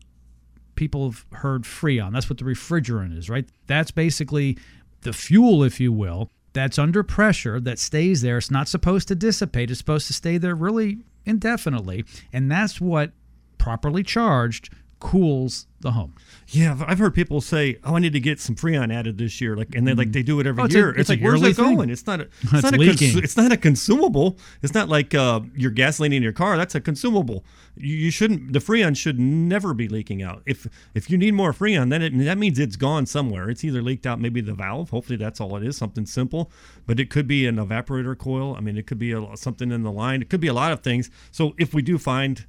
[0.75, 2.13] people have heard Freon.
[2.13, 3.47] That's what the refrigerant is, right?
[3.67, 4.57] That's basically
[5.01, 8.37] the fuel, if you will, that's under pressure that stays there.
[8.37, 12.05] It's not supposed to dissipate, it's supposed to stay there really indefinitely.
[12.31, 13.11] And that's what
[13.57, 14.69] properly charged
[15.03, 16.15] cools the home.
[16.47, 19.57] Yeah, I've- heard people say, "Oh, I need to get some Freon added this year,"
[19.57, 20.89] like, and they like they do it every Oh, it's a- year.
[20.91, 21.77] it's a like, where's it going?
[21.77, 21.89] thing.
[21.89, 23.17] It's not a, it's, It's not a leaking.
[23.21, 24.37] it's not a consumable.
[24.61, 26.55] It's not like uh, your gasoline in your car.
[26.55, 27.43] That's a consumable.
[27.75, 28.53] You, you shouldn't.
[28.53, 30.41] The Freon should never be leaking out.
[30.45, 33.49] If if you need more Freon, then it, that means it's gone somewhere.
[33.49, 34.91] It's either leaked out, maybe the valve.
[34.91, 35.75] Hopefully, that's all it is.
[35.75, 36.49] Something simple,
[36.87, 38.55] but it could be an evaporator coil.
[38.55, 40.21] I mean, it could be a, something in the line.
[40.21, 41.09] It could be a lot of things.
[41.31, 42.45] So if we do find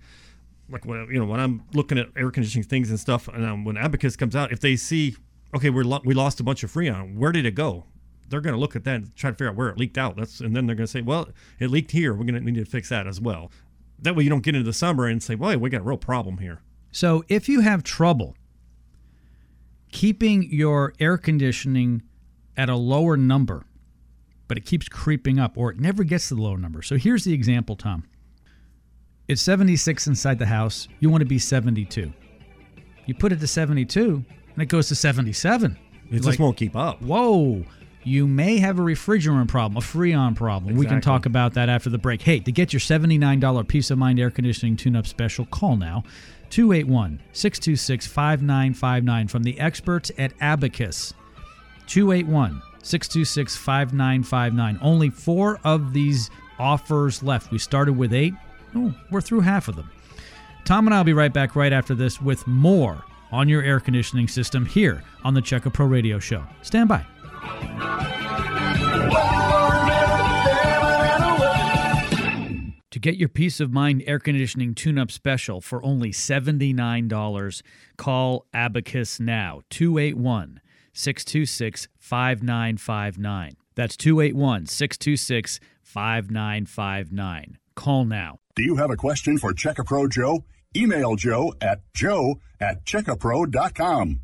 [0.75, 3.77] like when you know when I'm looking at air conditioning things and stuff, and when
[3.77, 5.17] Abacus comes out, if they see
[5.55, 7.85] okay, we're lo- we lost a bunch of Freon, where did it go?
[8.29, 10.17] They're going to look at that and try to figure out where it leaked out.
[10.17, 11.29] That's and then they're going to say, well,
[11.61, 12.13] it leaked here.
[12.13, 13.53] We're going to need to fix that as well.
[14.01, 15.97] That way, you don't get into the summer and say, well, we got a real
[15.97, 16.61] problem here.
[16.91, 18.37] So if you have trouble
[19.93, 22.03] keeping your air conditioning
[22.57, 23.65] at a lower number,
[24.49, 26.83] but it keeps creeping up or it never gets to the lower number.
[26.83, 28.05] So here's the example, Tom.
[29.27, 30.89] It's 76 inside the house.
[31.01, 32.13] You want to be 72.
[33.07, 35.79] You put it to 72 and it goes to 77.
[36.11, 37.01] It just won't keep up.
[37.01, 37.65] Whoa.
[38.03, 40.77] You may have a refrigerant problem, a Freon problem.
[40.77, 42.21] We can talk about that after the break.
[42.21, 46.05] Hey, to get your $79 Peace of Mind air conditioning tune up special, call now
[46.51, 51.15] 281 626 5959 from the experts at Abacus.
[51.87, 54.79] 281 626 5959.
[54.83, 57.51] Only four of these offers left.
[57.51, 58.35] We started with eight.
[58.75, 59.91] Oh, we're through half of them.
[60.65, 63.81] Tom and I will be right back right after this with more on your air
[63.81, 66.45] conditioning system here on the Checka Pro Radio Show.
[66.63, 67.05] Stand by.
[72.91, 77.63] To get your peace of mind air conditioning tune up special for only $79,
[77.97, 80.61] call Abacus now 281
[80.93, 83.57] 626 5959.
[83.75, 87.59] That's 281 626 5959.
[87.77, 88.39] Call now.
[88.57, 90.45] Do you have a question for Checkapro Joe?
[90.77, 94.21] Email Joe at joe at checkapro.com.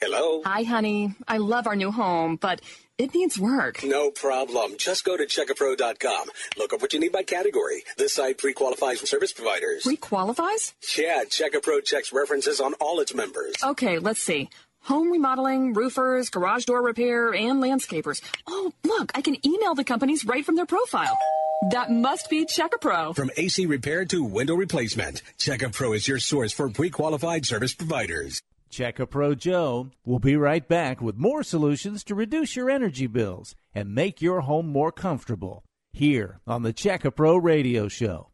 [0.00, 0.42] Hello?
[0.44, 1.14] Hi, honey.
[1.26, 2.60] I love our new home, but
[2.98, 3.82] it needs work.
[3.84, 4.72] No problem.
[4.76, 6.28] Just go to checkapro.com.
[6.58, 7.84] Look up what you need by category.
[7.96, 9.82] This site pre-qualifies service providers.
[9.84, 10.74] Pre-qualifies?
[10.98, 13.54] Yeah, Checkapro checks references on all its members.
[13.62, 14.50] Okay, let's see.
[14.82, 18.20] Home remodeling, roofers, garage door repair, and landscapers.
[18.46, 21.18] Oh, look, I can email the companies right from their profile.
[21.70, 23.14] That must be Checkapro.
[23.14, 28.42] From AC repair to window replacement, Checkapro is your source for pre-qualified service providers.
[28.70, 33.06] Check a Pro Joe will be right back with more solutions to reduce your energy
[33.06, 38.33] bills and make your home more comfortable here on the Check a Pro Radio Show.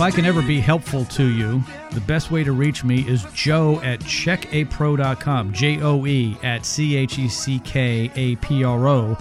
[0.00, 3.26] If I can ever be helpful to you, the best way to reach me is
[3.34, 5.52] joe at checkapro.com.
[5.52, 9.18] J O E at C H E C K A P R O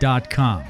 [0.00, 0.64] dot com.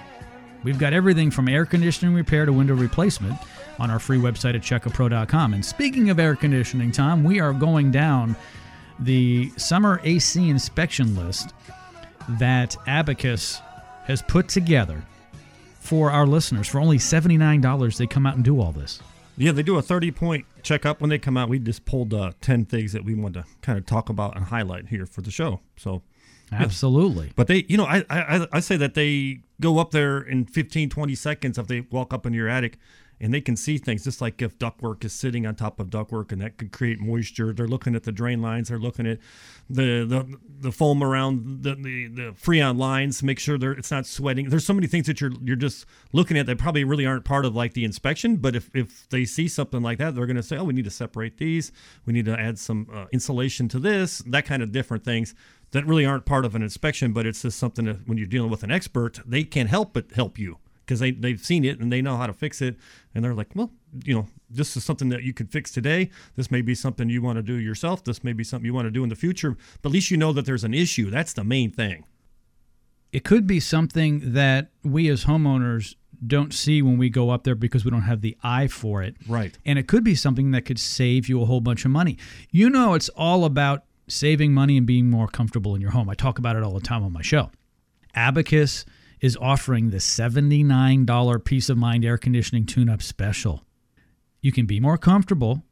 [0.65, 3.39] We've got everything from air conditioning repair to window replacement
[3.79, 5.55] on our free website at checkapro.com.
[5.55, 8.35] And speaking of air conditioning, Tom, we are going down
[8.99, 11.55] the summer AC inspection list
[12.31, 13.61] that Abacus
[14.07, 15.05] has put together
[15.79, 16.67] for our listeners.
[16.67, 19.01] For only $79, they come out and do all this.
[19.37, 21.49] Yeah, they do a 30 point checkup when they come out.
[21.49, 24.47] We just pulled uh, 10 things that we want to kind of talk about and
[24.47, 25.61] highlight here for the show.
[25.77, 26.03] So,
[26.53, 26.63] yeah.
[26.63, 27.33] Absolutely.
[27.35, 30.91] But they, you know, I, I I say that they go up there in 15,
[30.91, 32.79] 20 seconds if they walk up into your attic
[33.21, 36.33] and they can see things just like if ductwork is sitting on top of ductwork
[36.33, 37.53] and that could create moisture.
[37.53, 38.69] They're looking at the drain lines.
[38.69, 39.19] They're looking at
[39.69, 43.23] the the, the foam around the, the, the freon lines.
[43.23, 44.49] Make sure they're it's not sweating.
[44.49, 47.45] There's so many things that you're you're just looking at that probably really aren't part
[47.45, 48.37] of like the inspection.
[48.37, 50.85] But if if they see something like that, they're going to say, oh, we need
[50.85, 51.73] to separate these.
[52.05, 54.19] We need to add some uh, insulation to this.
[54.27, 55.35] That kind of different things
[55.73, 57.13] that really aren't part of an inspection.
[57.13, 60.13] But it's just something that when you're dealing with an expert, they can't help but
[60.13, 62.77] help you because they, they've seen it and they know how to fix it.
[63.15, 63.73] And they're like, well,
[64.05, 66.11] you know, this is something that you could fix today.
[66.37, 68.05] This may be something you want to do yourself.
[68.05, 69.57] This may be something you want to do in the future.
[69.83, 71.11] But at least you know that there's an issue.
[71.11, 72.05] That's the main thing.
[73.13, 77.55] It could be something that we as homeowners don't see when we go up there
[77.55, 79.17] because we don't have the eye for it.
[79.29, 79.57] Right.
[79.65, 82.17] And it could be something that could save you a whole bunch of money.
[82.51, 86.09] You know, it's all about saving money and being more comfortable in your home.
[86.09, 87.51] I talk about it all the time on my show.
[88.15, 88.85] Abacus
[89.27, 93.65] is offering the $79 Peace of Mind air conditioning tune up special.
[94.41, 95.65] You can be more comfortable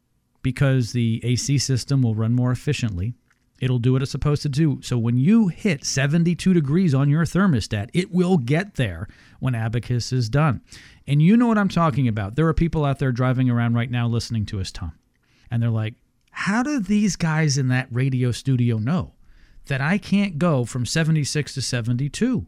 [0.42, 3.14] because the AC system will run more efficiently.
[3.60, 4.80] It'll do what it's supposed to do.
[4.82, 9.06] So when you hit 72 degrees on your thermostat, it will get there
[9.38, 10.60] when Abacus is done.
[11.06, 12.34] And you know what I'm talking about.
[12.34, 14.92] There are people out there driving around right now listening to us, Tom.
[15.48, 15.94] And they're like,
[16.32, 19.12] How do these guys in that radio studio know
[19.66, 22.46] that I can't go from 76 to 72?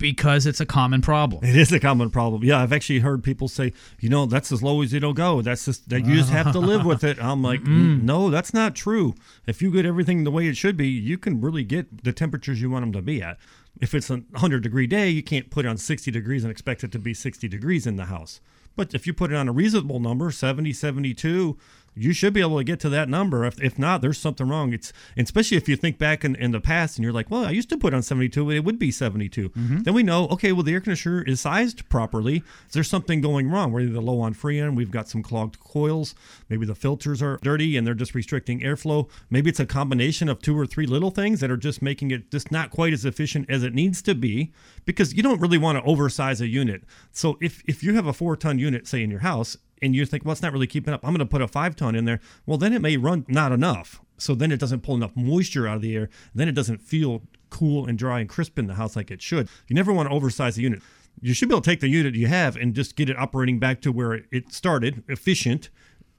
[0.00, 1.44] Because it's a common problem.
[1.44, 2.42] It is a common problem.
[2.42, 5.42] Yeah, I've actually heard people say, you know, that's as low as it'll go.
[5.42, 7.22] That's just that you just have to live with it.
[7.22, 9.14] I'm like, mm, no, that's not true.
[9.46, 12.60] If you get everything the way it should be, you can really get the temperatures
[12.60, 13.38] you want them to be at.
[13.80, 16.82] If it's a 100 degree day, you can't put it on 60 degrees and expect
[16.82, 18.40] it to be 60 degrees in the house.
[18.76, 21.58] But if you put it on a reasonable number, 70, 72,
[21.94, 23.44] you should be able to get to that number.
[23.44, 24.72] If, if not, there's something wrong.
[24.72, 27.50] It's especially if you think back in, in the past and you're like, well, I
[27.50, 29.50] used to put on 72, but it would be 72.
[29.50, 29.82] Mm-hmm.
[29.82, 32.42] Then we know, okay, well, the air conditioner is sized properly.
[32.68, 33.72] Is there something going wrong?
[33.72, 36.14] We're either low on freon, we've got some clogged coils,
[36.48, 39.08] maybe the filters are dirty and they're just restricting airflow.
[39.28, 42.30] Maybe it's a combination of two or three little things that are just making it
[42.30, 44.52] just not quite as efficient as it needs to be
[44.84, 46.82] because you don't really want to oversize a unit.
[47.12, 50.04] So if, if you have a four ton unit, say in your house, and you
[50.06, 51.00] think, well, it's not really keeping up.
[51.04, 52.20] I'm going to put a five ton in there.
[52.46, 54.00] Well, then it may run not enough.
[54.18, 56.10] So then it doesn't pull enough moisture out of the air.
[56.34, 59.48] Then it doesn't feel cool and dry and crisp in the house like it should.
[59.66, 60.82] You never want to oversize the unit.
[61.20, 63.58] You should be able to take the unit you have and just get it operating
[63.58, 65.70] back to where it started, efficient.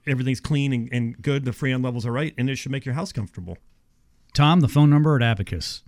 [0.06, 1.44] Everything's clean and, and good.
[1.44, 3.56] The freon levels are right, and it should make your house comfortable.
[4.34, 5.82] Tom, the phone number at Abacus.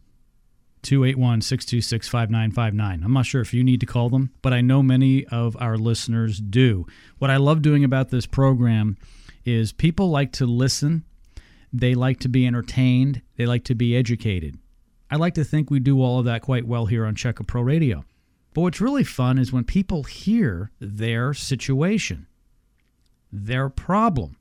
[0.85, 3.03] 281 626 5959.
[3.03, 5.77] I'm not sure if you need to call them, but I know many of our
[5.77, 6.87] listeners do.
[7.19, 8.97] What I love doing about this program
[9.45, 11.05] is people like to listen,
[11.73, 14.59] they like to be entertained, they like to be educated.
[15.11, 17.63] I like to think we do all of that quite well here on Check Pro
[17.63, 18.05] Radio.
[18.55, 22.27] But what's really fun is when people hear their situation,
[23.33, 24.37] their problem.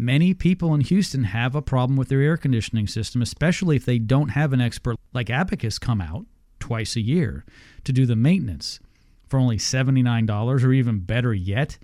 [0.00, 3.98] Many people in Houston have a problem with their air conditioning system, especially if they
[3.98, 6.24] don't have an expert like Abacus come out
[6.60, 7.44] twice a year
[7.82, 8.78] to do the maintenance
[9.26, 11.78] for only $79 or even better yet,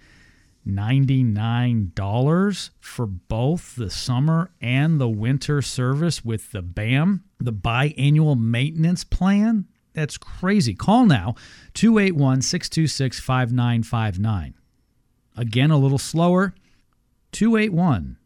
[0.64, 9.02] $99 for both the summer and the winter service with the BAM, the biannual maintenance
[9.02, 9.66] plan.
[9.92, 10.74] That's crazy.
[10.74, 11.34] Call now
[11.74, 14.54] 281 626 5959.
[15.36, 16.54] Again, a little slower
[17.34, 18.16] 281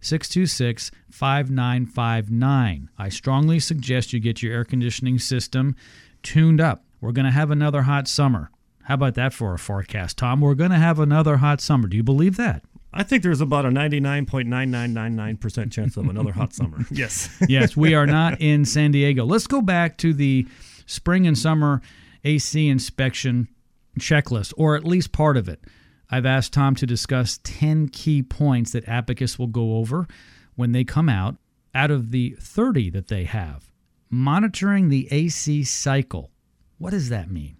[0.00, 2.90] 626 5959.
[2.96, 5.74] I strongly suggest you get your air conditioning system
[6.22, 6.84] tuned up.
[7.00, 8.52] We're going to have another hot summer.
[8.84, 10.40] How about that for a forecast, Tom?
[10.40, 11.88] We're going to have another hot summer.
[11.88, 12.62] Do you believe that?
[12.92, 16.78] I think there's about a 99.9999% chance of another hot summer.
[16.90, 17.28] Yes.
[17.48, 19.24] yes, we are not in San Diego.
[19.24, 20.46] Let's go back to the
[20.86, 21.82] spring and summer
[22.22, 23.48] AC inspection
[23.98, 25.64] checklist, or at least part of it.
[26.10, 30.06] I've asked Tom to discuss 10 key points that Abacus will go over
[30.54, 31.36] when they come out
[31.74, 33.70] out of the 30 that they have.
[34.08, 36.30] Monitoring the AC cycle.
[36.78, 37.55] What does that mean?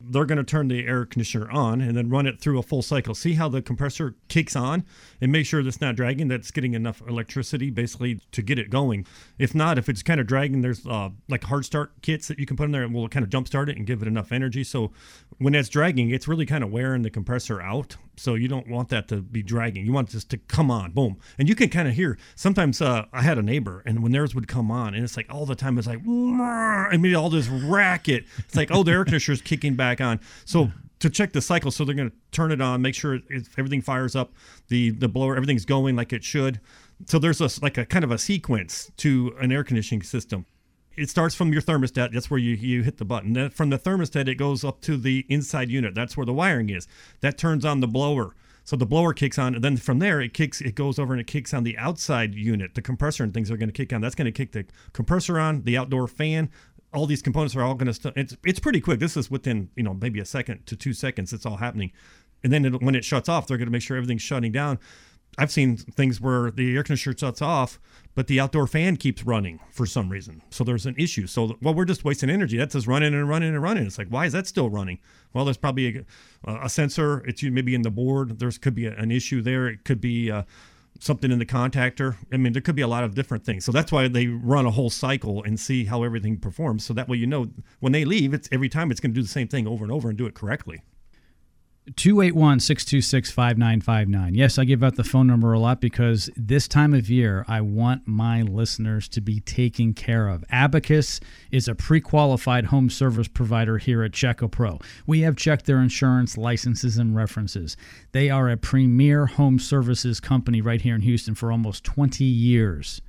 [0.00, 2.82] They're going to turn the air conditioner on and then run it through a full
[2.82, 3.14] cycle.
[3.14, 4.84] See how the compressor kicks on
[5.20, 9.06] and make sure that's not dragging, that's getting enough electricity basically to get it going.
[9.38, 12.46] If not, if it's kind of dragging, there's uh, like hard start kits that you
[12.46, 14.32] can put in there and will kind of jump start it and give it enough
[14.32, 14.64] energy.
[14.64, 14.92] So
[15.38, 17.96] when it's dragging, it's really kind of wearing the compressor out.
[18.20, 19.86] So you don't want that to be dragging.
[19.86, 21.16] You want this to come on, boom.
[21.38, 24.34] And you can kind of hear sometimes uh, I had a neighbor and when theirs
[24.34, 27.48] would come on and it's like all the time it's like, I mean, all this
[27.48, 28.26] racket.
[28.38, 30.20] It's like, oh, the air conditioner's kicking back on.
[30.44, 33.48] So to check the cycle, so they're going to turn it on, make sure it,
[33.56, 34.34] everything fires up,
[34.68, 36.60] the the blower, everything's going like it should.
[37.06, 40.44] So there's a like a kind of a sequence to an air conditioning system.
[40.96, 42.12] It starts from your thermostat.
[42.12, 43.32] That's where you, you hit the button.
[43.32, 45.94] Then from the thermostat, it goes up to the inside unit.
[45.94, 46.86] That's where the wiring is.
[47.20, 48.34] That turns on the blower.
[48.64, 50.60] So the blower kicks on, and then from there it kicks.
[50.60, 52.74] It goes over and it kicks on the outside unit.
[52.74, 54.00] The compressor and things are going to kick on.
[54.00, 55.62] That's going to kick the compressor on.
[55.62, 56.50] The outdoor fan.
[56.92, 57.94] All these components are all going to.
[57.94, 59.00] St- it's it's pretty quick.
[59.00, 61.32] This is within you know maybe a second to two seconds.
[61.32, 61.90] It's all happening,
[62.44, 64.78] and then it, when it shuts off, they're going to make sure everything's shutting down.
[65.38, 67.80] I've seen things where the air conditioner shuts off,
[68.14, 70.42] but the outdoor fan keeps running for some reason.
[70.50, 71.26] So there's an issue.
[71.26, 72.56] So, well, we're just wasting energy.
[72.56, 73.86] That's just running and running and running.
[73.86, 74.98] It's like, why is that still running?
[75.32, 76.04] Well, there's probably
[76.44, 77.24] a, a sensor.
[77.26, 78.38] It's maybe in the board.
[78.38, 79.68] There's could be an issue there.
[79.68, 80.42] It could be uh,
[80.98, 82.16] something in the contactor.
[82.32, 83.64] I mean, there could be a lot of different things.
[83.64, 86.84] So that's why they run a whole cycle and see how everything performs.
[86.84, 89.22] So that way, you know, when they leave, it's every time it's going to do
[89.22, 90.82] the same thing over and over and do it correctly.
[91.96, 94.34] 281 626 5959.
[94.34, 97.60] Yes, I give out the phone number a lot because this time of year, I
[97.60, 100.44] want my listeners to be taken care of.
[100.50, 104.78] Abacus is a pre qualified home service provider here at Checka Pro.
[105.06, 107.76] We have checked their insurance, licenses, and references.
[108.12, 113.00] They are a premier home services company right here in Houston for almost 20 years.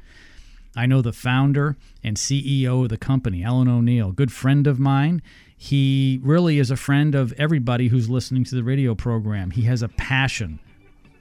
[0.75, 5.21] I know the founder and CEO of the company, Alan O'Neill, good friend of mine.
[5.63, 9.51] He really is a friend of everybody who's listening to the radio program.
[9.51, 10.59] He has a passion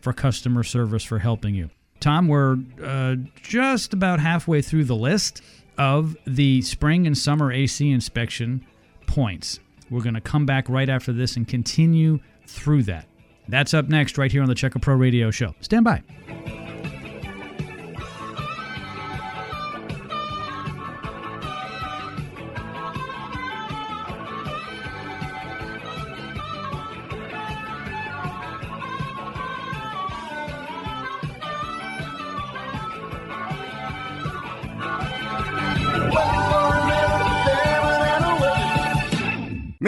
[0.01, 1.69] for customer service, for helping you.
[2.01, 5.43] Tom, we're uh, just about halfway through the list
[5.77, 8.65] of the spring and summer AC inspection
[9.07, 9.61] points.
[9.91, 13.07] We're going to come back right after this and continue through that.
[13.47, 15.55] That's up next, right here on the Checka Pro Radio Show.
[15.61, 16.03] Stand by.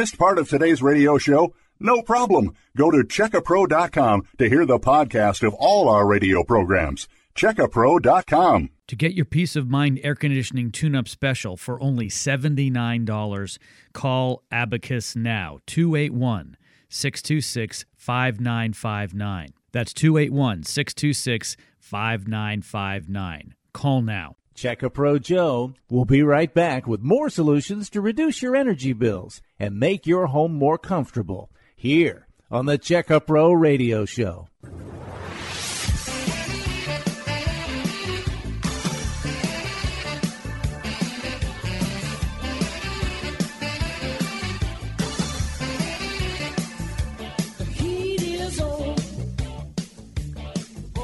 [0.02, 1.54] Missed part of today's radio show?
[1.78, 2.56] No problem.
[2.76, 7.06] Go to checkapro.com to hear the podcast of all our radio programs.
[7.36, 8.70] Checkapro.com.
[8.88, 13.58] To get your peace of mind air conditioning tune up special for only $79,
[13.92, 16.56] call Abacus now 281
[16.88, 19.50] 626 5959.
[19.70, 23.54] That's 281 626 5959.
[23.72, 24.34] Call now.
[24.54, 28.92] Check a Pro Joe We'll be right back with more solutions to reduce your energy
[28.92, 34.48] bills and make your home more comfortable here on the Check a Pro Radio Show.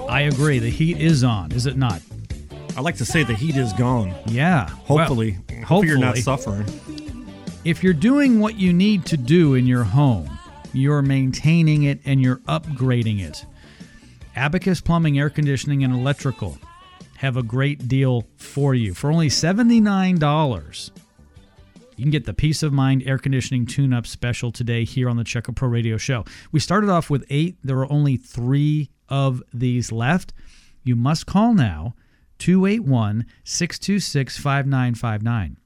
[0.09, 0.59] I agree.
[0.59, 2.01] The heat is on, is it not?
[2.79, 4.14] I like to say the heat is gone.
[4.26, 4.68] Yeah.
[4.68, 5.37] Hopefully.
[5.51, 6.64] Well, hopefully you're not suffering.
[7.64, 10.31] If you're doing what you need to do in your home,
[10.72, 13.45] you're maintaining it and you're upgrading it.
[14.37, 16.57] Abacus Plumbing, Air Conditioning, and Electrical
[17.16, 18.95] have a great deal for you.
[18.95, 20.91] For only $79,
[21.97, 25.16] you can get the Peace of Mind Air Conditioning Tune Up special today here on
[25.16, 26.24] the Checka Pro Radio Show.
[26.53, 30.33] We started off with eight, there are only three of these left.
[30.85, 31.97] You must call now
[32.39, 35.57] 281 626 5959.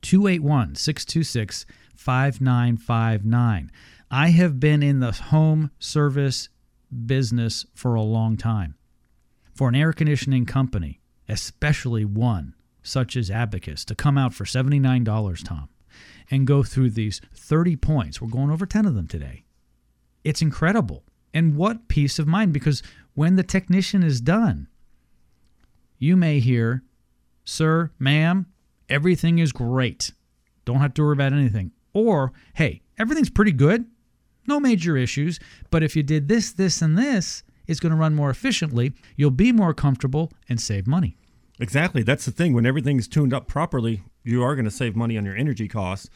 [0.00, 1.66] 281 626
[1.96, 3.70] 5959.
[4.10, 6.48] I have been in the home service
[7.06, 8.74] business for a long time.
[9.54, 15.44] For an air conditioning company, especially one such as Abacus, to come out for $79,
[15.44, 15.68] Tom,
[16.30, 19.44] and go through these 30 points, we're going over 10 of them today.
[20.24, 21.04] It's incredible.
[21.32, 22.82] And what peace of mind, because
[23.14, 24.68] when the technician is done,
[26.02, 26.82] you may hear,
[27.44, 28.46] Sir, ma'am,
[28.88, 30.12] everything is great.
[30.64, 31.70] Don't have to worry about anything.
[31.92, 33.84] Or, hey, everything's pretty good.
[34.48, 35.38] No major issues.
[35.70, 38.92] But if you did this, this, and this, it's going to run more efficiently.
[39.16, 41.16] You'll be more comfortable and save money.
[41.60, 42.02] Exactly.
[42.02, 42.52] That's the thing.
[42.52, 46.10] When everything's tuned up properly, you are going to save money on your energy costs.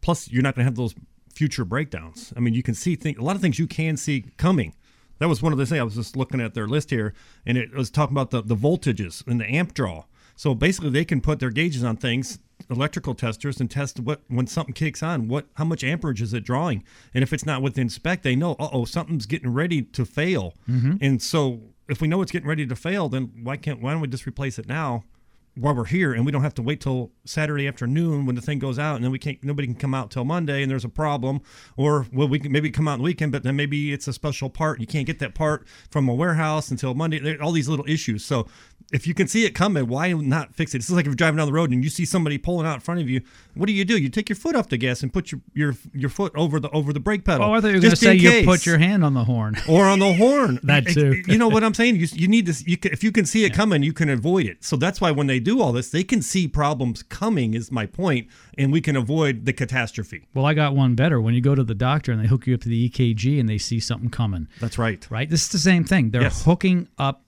[0.00, 0.94] Plus, you're not going to have those
[1.30, 2.32] future breakdowns.
[2.36, 4.74] I mean, you can see things, a lot of things you can see coming.
[5.18, 7.14] That was one of the things I was just looking at their list here,
[7.44, 10.04] and it was talking about the, the voltages and the amp draw.
[10.34, 12.38] So basically, they can put their gauges on things,
[12.68, 16.44] electrical testers, and test what when something kicks on, what how much amperage is it
[16.44, 20.04] drawing, and if it's not within spec, they know, uh oh, something's getting ready to
[20.04, 20.54] fail.
[20.68, 20.98] Mhm.
[21.00, 24.02] And so, if we know it's getting ready to fail, then why can't why don't
[24.02, 25.04] we just replace it now?
[25.58, 28.58] While we're here, and we don't have to wait till Saturday afternoon when the thing
[28.58, 29.42] goes out, and then we can't.
[29.42, 31.40] Nobody can come out till Monday, and there's a problem.
[31.78, 34.12] Or well, we can maybe come out on the weekend, but then maybe it's a
[34.12, 34.78] special part.
[34.78, 37.38] and You can't get that part from a warehouse until Monday.
[37.38, 38.24] All these little issues.
[38.24, 38.46] So
[38.92, 40.78] if you can see it coming, why not fix it?
[40.78, 42.80] It's like if you're driving down the road and you see somebody pulling out in
[42.80, 43.20] front of you.
[43.54, 43.98] What do you do?
[43.98, 46.70] You take your foot off the gas and put your your, your foot over the
[46.70, 47.46] over the brake pedal.
[47.46, 49.24] Oh, I thought you were going to say in you put your hand on the
[49.24, 49.56] horn.
[49.68, 50.60] or on the horn.
[50.66, 51.22] That too.
[51.28, 51.96] You know what I'm saying?
[51.96, 52.66] You, you need this.
[52.66, 54.64] You can, if you can see it coming, you can avoid it.
[54.64, 57.54] So that's why when they do all this, they can see problems coming.
[57.54, 58.28] Is my point,
[58.58, 60.26] and we can avoid the catastrophe.
[60.34, 61.20] Well, I got one better.
[61.20, 63.48] When you go to the doctor and they hook you up to the EKG and
[63.48, 64.48] they see something coming.
[64.60, 65.06] That's right.
[65.10, 65.30] Right?
[65.30, 66.10] This is the same thing.
[66.10, 66.44] They're Yes.
[66.44, 67.22] hooking up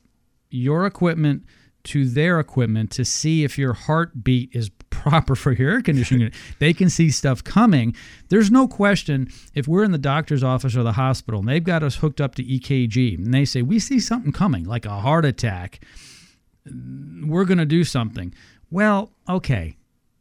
[0.50, 1.44] your equipment
[1.84, 6.34] to their equipment to see if your heartbeat is proper for your air conditioning unit.
[6.58, 7.94] They can see stuff coming.
[8.28, 11.82] There's no question if we're in the doctor's office or the hospital and they've got
[11.82, 15.24] us hooked up to EKG and they say, We see something coming, like a heart
[15.24, 15.80] attack,
[16.66, 18.34] we're going to do something.
[18.70, 19.76] Well, okay.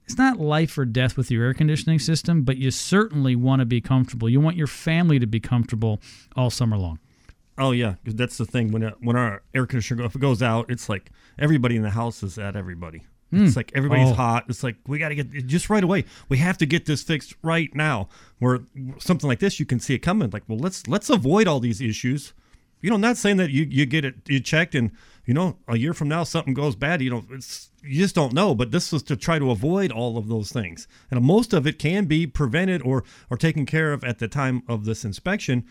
[0.06, 3.66] It's not life or death with your air conditioning system, but you certainly want to
[3.66, 4.30] be comfortable.
[4.30, 6.00] You want your family to be comfortable
[6.34, 7.00] all summer long.
[7.58, 8.72] Oh yeah, that's the thing.
[8.72, 11.82] When it, when our air conditioner go- if it goes out, it's like everybody in
[11.82, 13.04] the house is at everybody.
[13.32, 13.56] It's Mm.
[13.58, 14.14] like everybody's Oh.
[14.14, 14.46] hot.
[14.48, 16.06] It's like we got to get just right away.
[16.30, 18.08] We have to get this fixed right now.
[18.40, 18.60] Where
[19.00, 20.30] something like this, you can see it coming.
[20.30, 22.34] Like, well, let's let's avoid all these issues.
[22.80, 24.92] You know, I'm not saying that you you get it you checked and
[25.26, 27.02] you know a year from now something goes bad.
[27.02, 28.54] You know, it's you just don't know.
[28.56, 31.80] But this was to try to avoid all of those things, and most of it
[31.80, 35.66] can be prevented or or taken care of at the time of this inspection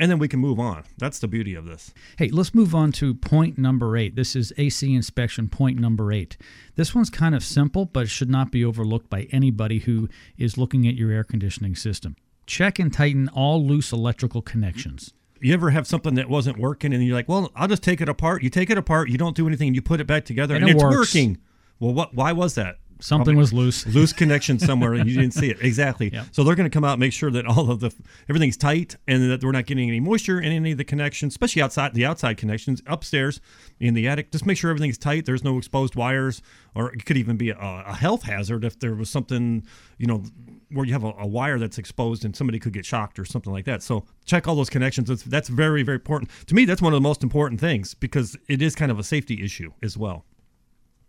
[0.00, 0.82] and then we can move on.
[0.98, 1.94] That's the beauty of this.
[2.16, 4.16] Hey, let's move on to point number eight.
[4.16, 6.36] This is AC inspection point number eight.
[6.74, 10.88] This one's kind of simple, but should not be overlooked by anybody who is looking
[10.88, 12.16] at your air conditioning system.
[12.46, 15.12] Check and tighten all loose electrical connections.
[15.40, 18.08] You ever have something that wasn't working and you're like, well, I'll just take it
[18.08, 18.42] apart.
[18.42, 20.64] You take it apart, you don't do anything, and you put it back together, And
[20.64, 20.96] and, it it's works.
[21.14, 21.38] working.
[21.78, 22.12] Well, what?
[22.14, 22.78] Why was that?
[23.00, 23.86] Something was loose.
[23.94, 25.58] loose connection somewhere and you didn't see it.
[25.70, 26.10] Exactly.
[26.12, 26.26] Yep.
[26.32, 27.94] so they're going to come out and make sure that all of the
[28.28, 31.62] everything's tight and that we're not getting any moisture in any of the connections especially
[31.62, 33.40] outside the outside connections upstairs
[33.78, 34.32] in the attic.
[34.32, 35.26] Just make sure everything's tight.
[35.26, 36.42] There's no exposed wires
[36.74, 39.64] or it could even be a, a health hazard if there was something
[39.98, 40.24] you know
[40.72, 43.52] where you have a, a wire that's exposed and somebody could get shocked or something
[43.52, 43.82] like that.
[43.82, 45.08] So check all those connections.
[45.08, 46.30] That's, that's very very important.
[46.46, 49.04] To me that's one of the most important things because it is kind of a
[49.04, 50.24] safety issue as well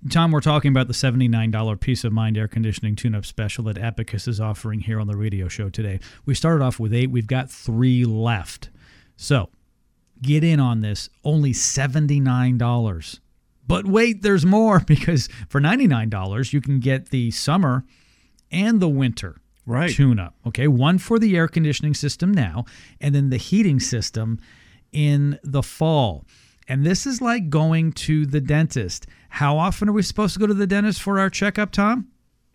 [0.10, 3.78] Tom, we're talking about the $79 Peace of Mind air conditioning tune up special that
[3.78, 6.00] Abacus is offering here on the radio show today.
[6.26, 8.70] We started off with eight, we've got three left.
[9.16, 9.50] So
[10.22, 13.20] get in on this, only $79.
[13.68, 17.86] But wait, there's more because for $99, you can get the summer
[18.52, 19.38] and the winter
[19.68, 19.92] Right.
[19.92, 20.34] tune up.
[20.48, 20.68] Okay.
[20.68, 22.66] One for the air conditioning system now,
[23.00, 24.40] and then the heating system
[24.92, 26.26] in the fall.
[26.72, 29.06] And this is like going to the dentist.
[29.28, 32.08] How often are we supposed to go to the dentist for our checkup, Tom?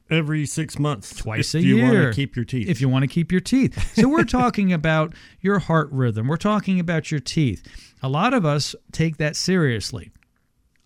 [0.09, 1.85] every six months Twice a you year.
[1.85, 3.95] If you want to keep your teeth If you want to keep your teeth.
[3.97, 6.29] So we're talking about your heart rhythm.
[6.29, 7.63] We're talking about your teeth.
[8.03, 10.13] A lot of us take that seriously.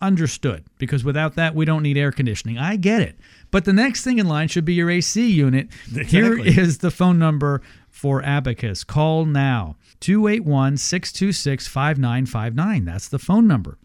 [0.01, 0.65] Understood.
[0.79, 2.57] Because without that, we don't need air conditioning.
[2.59, 3.19] I get it.
[3.51, 5.69] But the next thing in line should be your AC unit.
[6.07, 6.63] Here Exactly.
[6.63, 7.61] is the phone number
[7.91, 8.83] for Abacus.
[8.85, 12.85] Call now 281 626 5959.
[12.85, 13.79] That's the phone number.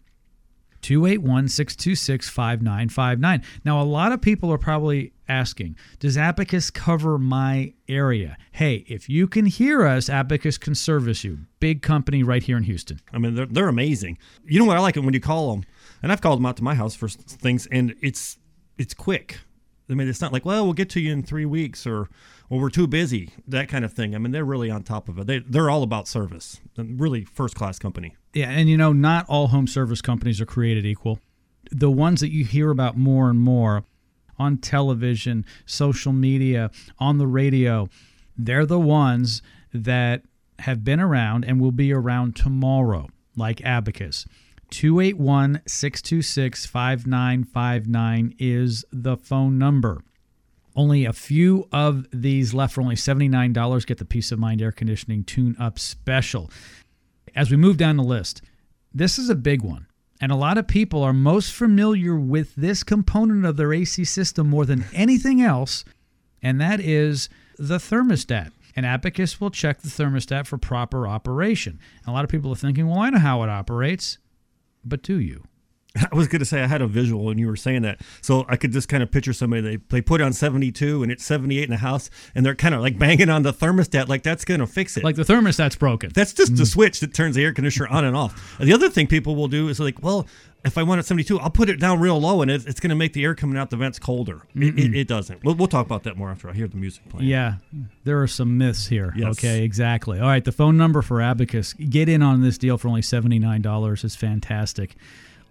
[0.82, 3.42] 281 626 5959.
[3.64, 8.36] Now, a lot of people are probably asking, does Abacus cover my area?
[8.52, 11.40] Hey, if you can hear us, Abacus can service you.
[11.58, 13.00] Big company right here in Houston.
[13.12, 14.18] I mean, they're, they're amazing.
[14.44, 15.64] You know what I like it when you call them,
[16.02, 18.38] and I've called them out to my house for things, and it's
[18.78, 19.40] it's quick.
[19.88, 22.08] I mean, it's not like, well, we'll get to you in three weeks, or
[22.48, 24.14] or we're too busy, that kind of thing.
[24.14, 25.26] I mean, they're really on top of it.
[25.26, 26.60] They they're all about service.
[26.76, 28.16] Really first class company.
[28.32, 31.18] Yeah, and you know, not all home service companies are created equal.
[31.70, 33.84] The ones that you hear about more and more
[34.38, 37.88] on television, social media, on the radio,
[38.36, 39.42] they're the ones
[39.72, 40.22] that
[40.60, 44.26] have been around and will be around tomorrow, like Abacus.
[44.70, 50.02] 281 626 5959 is the phone number.
[50.76, 53.86] Only a few of these left for only $79.
[53.86, 56.50] Get the Peace of Mind air conditioning tune up special.
[57.34, 58.42] As we move down the list,
[58.92, 59.86] this is a big one.
[60.20, 64.48] And a lot of people are most familiar with this component of their AC system
[64.48, 65.84] more than anything else,
[66.42, 68.52] and that is the thermostat.
[68.74, 71.78] And Abacus will check the thermostat for proper operation.
[71.98, 74.18] And a lot of people are thinking, well, I know how it operates,
[74.84, 75.44] but do you?
[76.12, 78.44] I was going to say I had a visual when you were saying that, so
[78.48, 81.24] I could just kind of picture somebody they they put on seventy two and it's
[81.24, 84.22] seventy eight in the house, and they're kind of like banging on the thermostat like
[84.22, 85.04] that's going to fix it.
[85.04, 86.10] Like the thermostat's broken.
[86.14, 86.72] That's just the mm.
[86.72, 88.58] switch that turns the air conditioner on and off.
[88.58, 90.26] And the other thing people will do is like, well,
[90.64, 92.90] if I want it 72, I'll put it down real low and it, it's going
[92.90, 94.42] to make the air coming out the vents colder.
[94.54, 95.44] It, it, it doesn't.
[95.44, 97.28] We'll, we'll talk about that more after I hear the music playing.
[97.28, 97.56] Yeah,
[98.04, 99.14] there are some myths here.
[99.16, 99.38] Yes.
[99.38, 100.18] Okay, exactly.
[100.18, 101.72] All right, the phone number for Abacus.
[101.74, 104.96] Get in on this deal for only $79 is fantastic.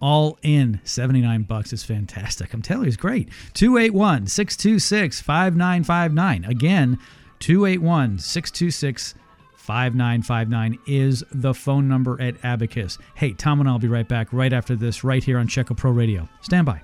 [0.00, 2.52] All in 79 bucks is fantastic.
[2.52, 3.28] I'm telling you, it's great.
[3.54, 6.44] 281 626 5959.
[6.44, 6.98] Again,
[7.40, 9.14] 281 626
[9.56, 12.98] 5959 is the phone number at Abacus.
[13.14, 15.90] Hey, Tom and I'll be right back right after this, right here on Checka Pro
[15.90, 16.28] Radio.
[16.42, 16.82] Stand by.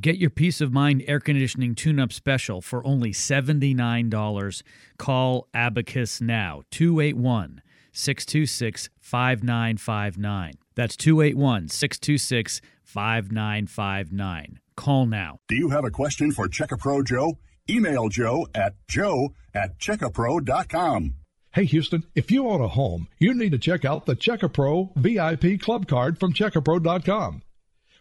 [0.00, 4.62] To get your peace of mind air conditioning tune up special for only $79,
[4.96, 7.60] call Abacus now 281
[7.92, 10.54] 626 5959.
[10.74, 14.60] That's 281 626 5959.
[14.74, 15.36] Call now.
[15.48, 17.36] Do you have a question for Checkapro Joe?
[17.68, 21.14] Email Joe at joe at checkapro.com.
[21.52, 24.92] Hey Houston, if you own a home, you need to check out the Checka Pro
[24.96, 27.42] VIP Club Card from Checkapro.com.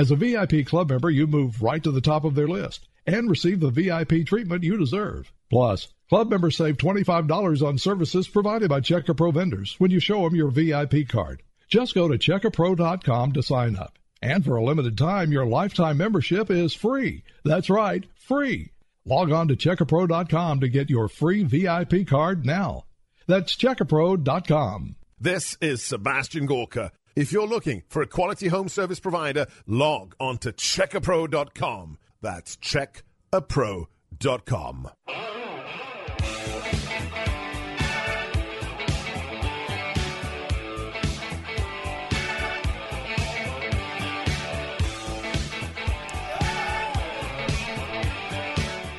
[0.00, 3.28] As a VIP club member, you move right to the top of their list and
[3.28, 5.30] receive the VIP treatment you deserve.
[5.50, 10.34] Plus, club members save $25 on services provided by Checkapro vendors when you show them
[10.34, 11.42] your VIP card.
[11.68, 13.98] Just go to checkapro.com to sign up.
[14.22, 17.22] And for a limited time, your lifetime membership is free.
[17.44, 18.70] That's right, free.
[19.04, 22.86] Log on to checkapro.com to get your free VIP card now.
[23.26, 24.96] That's checkapro.com.
[25.20, 26.92] This is Sebastian Gorka.
[27.16, 31.98] If you're looking for a quality home service provider, log on to checkapro.com.
[32.20, 34.90] That's checkapro.com.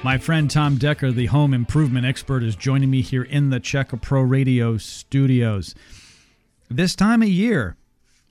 [0.04, 4.02] My friend Tom Decker, the home improvement expert, is joining me here in the Checka
[4.02, 5.76] Pro Radio studios.
[6.72, 7.78] This time of year,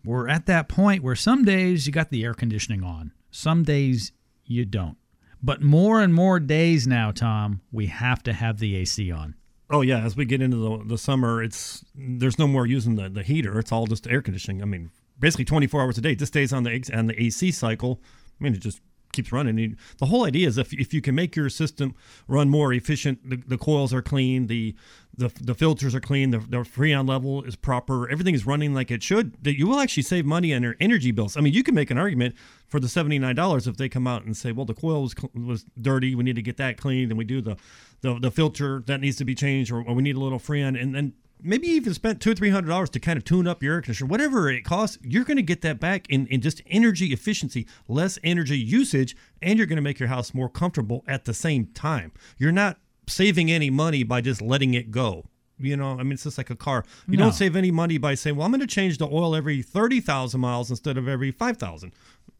[0.05, 4.12] we're at that point where some days you got the air conditioning on, some days
[4.44, 4.96] you don't.
[5.42, 9.34] But more and more days now, Tom, we have to have the AC on.
[9.70, 13.09] Oh yeah, as we get into the, the summer, it's there's no more using the,
[13.09, 13.59] the heater.
[13.59, 14.62] It's all just air conditioning.
[14.62, 16.14] I mean, basically 24 hours a day.
[16.14, 18.01] Just stays on the on the AC cycle.
[18.40, 18.80] I mean, it just
[19.13, 19.77] keeps running.
[19.99, 21.95] The whole idea is if, if you can make your system
[22.29, 24.75] run more efficient, the, the coils are clean, the
[25.17, 28.91] the, the filters are clean, the, the freon level is proper, everything is running like
[28.91, 31.37] it should, that you will actually save money on your energy bills.
[31.37, 32.35] I mean, you can make an argument
[32.69, 36.15] for the $79 if they come out and say, well, the coil was, was dirty,
[36.15, 37.57] we need to get that cleaned, and we do the,
[38.01, 40.81] the, the filter that needs to be changed, or, or we need a little freon,
[40.81, 43.62] and then maybe even spent two or three hundred dollars to kind of tune up
[43.62, 46.62] your air conditioner, whatever it costs, you're going to get that back in, in just
[46.66, 51.24] energy efficiency, less energy usage, and you're going to make your house more comfortable at
[51.24, 52.12] the same time.
[52.38, 55.24] You're not saving any money by just letting it go.
[55.59, 56.84] You know, I mean, it's just like a car.
[57.07, 57.24] You No.
[57.24, 60.01] don't save any money by saying, "Well, I'm going to change the oil every thirty
[60.01, 61.93] thousand miles instead of every five thousand.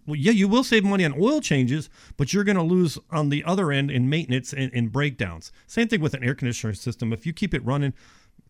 [0.07, 3.29] Well, yeah, you will save money on oil changes, but you're going to lose on
[3.29, 5.53] the other end in maintenance and, and breakdowns.
[5.67, 7.13] Same thing with an air conditioner system.
[7.13, 7.93] If you keep it running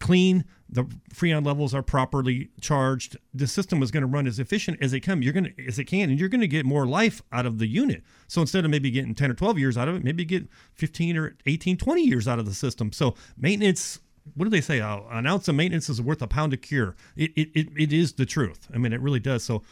[0.01, 0.85] clean, the
[1.15, 5.01] freon levels are properly charged, the system is going to run as efficient as it
[5.01, 5.23] can.
[5.23, 7.59] You're going to as it can, and you're going to get more life out of
[7.59, 8.03] the unit.
[8.27, 11.17] So instead of maybe getting 10 or 12 years out of it, maybe get 15
[11.17, 12.93] or 18, 20 years out of the system.
[12.93, 14.01] So maintenance.
[14.35, 14.81] What do they say?
[14.81, 16.95] Uh, an ounce of maintenance is worth a pound of cure.
[17.17, 18.69] It, it, it, it is the truth.
[18.73, 19.43] I mean, it really does.
[19.43, 19.63] So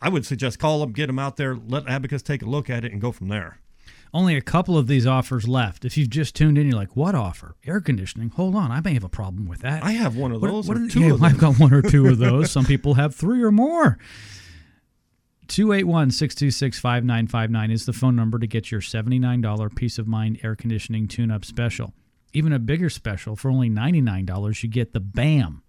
[0.00, 2.84] I would suggest call them, get them out there, let Abacus take a look at
[2.84, 3.58] it, and go from there.
[4.14, 5.84] Only a couple of these offers left.
[5.84, 7.56] If you've just tuned in, you're like, "What offer?
[7.66, 8.30] Air conditioning?
[8.30, 10.68] Hold on, I may have a problem with that." I have one of those.
[10.68, 12.50] what two yeah, of I've got one or two of those.
[12.50, 13.98] Some people have three or more.
[15.48, 20.56] 281 626 5959 is the phone number to get your $79 Peace of Mind air
[20.56, 21.94] conditioning tune up special.
[22.32, 25.62] Even a bigger special for only $99, you get the BAM.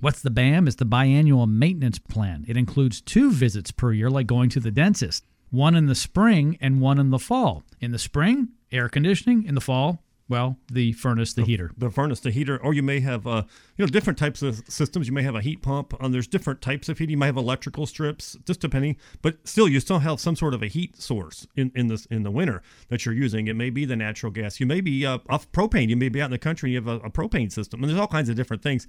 [0.00, 0.66] What's the BAM?
[0.66, 2.44] It's the biannual maintenance plan.
[2.48, 6.58] It includes two visits per year, like going to the dentist one in the spring
[6.60, 7.62] and one in the fall.
[7.80, 9.44] In the spring, air conditioning.
[9.44, 11.70] In the fall, well, the furnace, the heater.
[11.76, 13.42] the furnace, the heater, or you may have uh,
[13.76, 15.06] you know different types of systems.
[15.06, 15.92] You may have a heat pump.
[16.00, 17.12] Um, there's different types of heating.
[17.12, 18.96] You might have electrical strips, just depending.
[19.20, 22.22] But still, you still have some sort of a heat source in in this in
[22.22, 23.48] the winter that you're using.
[23.48, 24.60] It may be the natural gas.
[24.60, 25.90] You may be uh, off propane.
[25.90, 27.82] You may be out in the country and you have a, a propane system.
[27.82, 28.86] And there's all kinds of different things.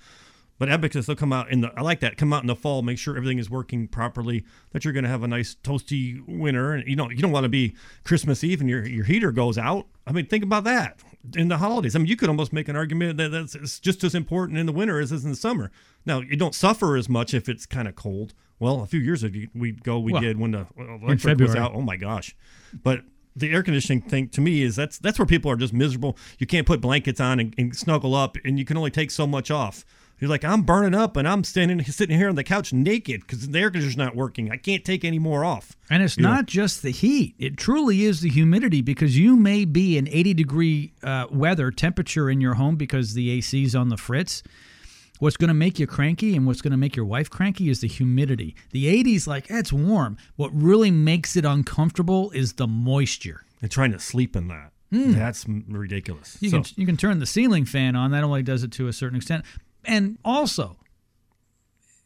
[0.58, 1.72] But Abacus, they'll come out in the.
[1.78, 2.18] I like that.
[2.18, 4.46] Come out in the fall, make sure everything is working properly.
[4.72, 7.44] That you're going to have a nice toasty winter, and you know you don't want
[7.44, 7.76] to be
[8.06, 9.88] Christmas Eve and your your heater goes out.
[10.08, 11.00] I mean, think about that
[11.36, 11.96] in the holidays.
[11.96, 14.66] I mean, you could almost make an argument that that's it's just as important in
[14.66, 15.72] the winter as it is in the summer.
[16.06, 18.34] Now, you don't suffer as much if it's kind of cold.
[18.60, 21.74] Well, a few years ago we go, we Well, did when the electric was out.
[21.76, 22.34] Oh my gosh!
[22.74, 23.04] But
[23.36, 26.18] the air conditioning thing to me is that's that's where people are just miserable.
[26.40, 29.28] You can't put blankets on and, and snuggle up, and you can only take so
[29.28, 29.84] much off.
[30.20, 33.48] You're like, I'm burning up, and I'm standing sitting here on the couch naked because
[33.50, 34.50] the air conditioner's not working.
[34.52, 35.76] I can't take any more off.
[35.90, 36.30] And it's You know?
[36.36, 37.36] not just the heat.
[37.38, 42.30] It truly is the humidity because you may be in 80 degree uh, weather temperature
[42.30, 44.42] in your home because the AC's on the fritz.
[45.20, 47.80] What's going to make you cranky and what's going to make your wife cranky is
[47.82, 48.54] the humidity.
[48.72, 50.18] The 80s, like, eh, it's warm.
[50.36, 53.44] What really makes it uncomfortable is the moisture.
[53.62, 54.72] And trying to sleep in that.
[54.94, 55.14] Mm.
[55.16, 56.38] That's ridiculous.
[56.42, 58.12] You So- can you can turn the ceiling fan on.
[58.12, 59.44] That only does it to a certain extent.
[59.88, 60.78] And also,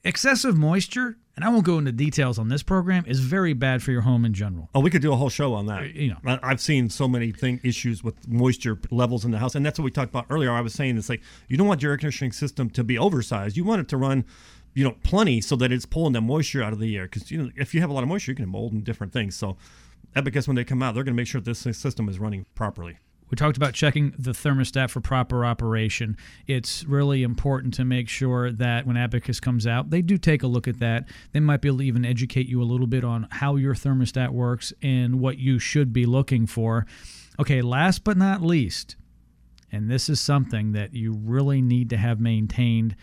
[0.04, 3.92] excessive moisture, and I won't go into details on this program, is very bad for
[3.92, 4.70] your home in general.
[4.76, 5.82] Oh, we could do a whole show on that.
[5.82, 6.40] Uh, You know.
[6.44, 9.86] I've seen so many thing issues with moisture levels in the house, and that's what
[9.86, 10.52] we talked about earlier.
[10.52, 13.56] I was saying it's like you don't want your air conditioning system to be oversized.
[13.56, 14.26] You want it to run,
[14.74, 17.06] you know, plenty so that it's pulling the moisture out of the air.
[17.06, 19.14] Because you know, if you have a lot of moisture, you can mold and different
[19.14, 19.36] things.
[19.36, 19.58] So,
[20.16, 22.98] Abacus when they come out, they're going to make sure this system is running properly.
[23.30, 26.18] We talked about checking the thermostat for proper operation.
[26.48, 30.48] It's really important to make sure that when Abacus comes out, they do take a
[30.48, 31.08] look at that.
[31.32, 34.30] They might be able to even educate you a little bit on how your thermostat
[34.30, 36.88] works and what you should be looking for.
[37.40, 38.96] Okay, last but not least,
[39.72, 42.96] and this is something that you really need to have maintained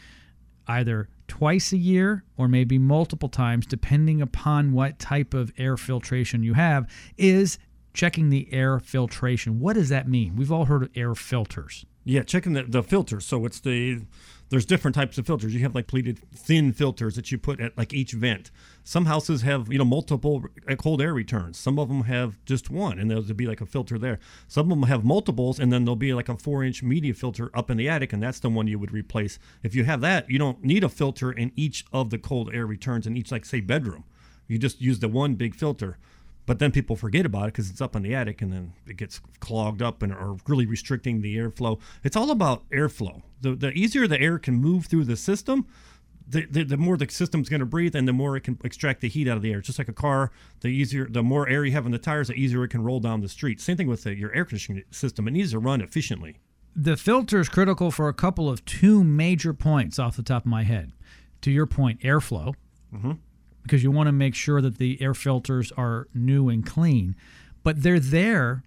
[0.66, 6.42] either twice a year or maybe multiple times, depending upon what type of air filtration
[6.42, 7.58] you have, is
[7.96, 9.58] checking the air filtration.
[9.58, 10.36] What does that mean?
[10.36, 11.86] We've all heard of air filters.
[12.04, 13.24] Yeah, checking the, the filters.
[13.24, 14.02] So it's the
[14.48, 15.52] there's different types of filters.
[15.52, 18.52] You have like pleated thin filters that you put at like each vent.
[18.84, 20.44] Some houses have you know multiple
[20.78, 21.58] cold air returns.
[21.58, 24.20] Some of them have just one, and there'll be like a filter there.
[24.46, 27.50] Some of them have multiples, and then there'll be like a four inch media filter
[27.54, 29.38] up in the attic, and that's the one you would replace.
[29.64, 32.66] If you have that, you don't need a filter in each of the cold air
[32.66, 34.04] returns in each like say bedroom.
[34.46, 35.98] You just use the one big filter
[36.46, 38.96] but then people forget about it because it's up in the attic and then it
[38.96, 41.78] gets clogged up and are really restricting the airflow.
[42.04, 43.22] It's all about airflow.
[43.40, 45.66] The, the easier the air can move through the system,
[46.28, 49.00] the, the, the more the system's going to breathe and the more it can extract
[49.00, 49.58] the heat out of the air.
[49.58, 50.30] It's just like a car,
[50.60, 53.00] the easier, the more air you have in the tires, the easier it can roll
[53.00, 53.60] down the street.
[53.60, 55.28] Same thing with the, your air conditioning system.
[55.28, 56.38] It needs to run efficiently.
[56.74, 60.50] The filter is critical for a couple of two major points off the top of
[60.50, 60.92] my head.
[61.42, 62.54] To your point, airflow.
[62.94, 63.12] Mm-hmm
[63.66, 67.16] because you want to make sure that the air filters are new and clean,
[67.64, 68.62] but they're there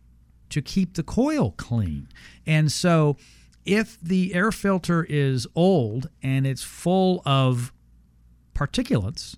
[0.50, 2.08] to keep the coil clean.
[2.45, 3.16] And so
[3.66, 7.72] if the air filter is old and it's full of
[8.54, 9.36] particulates,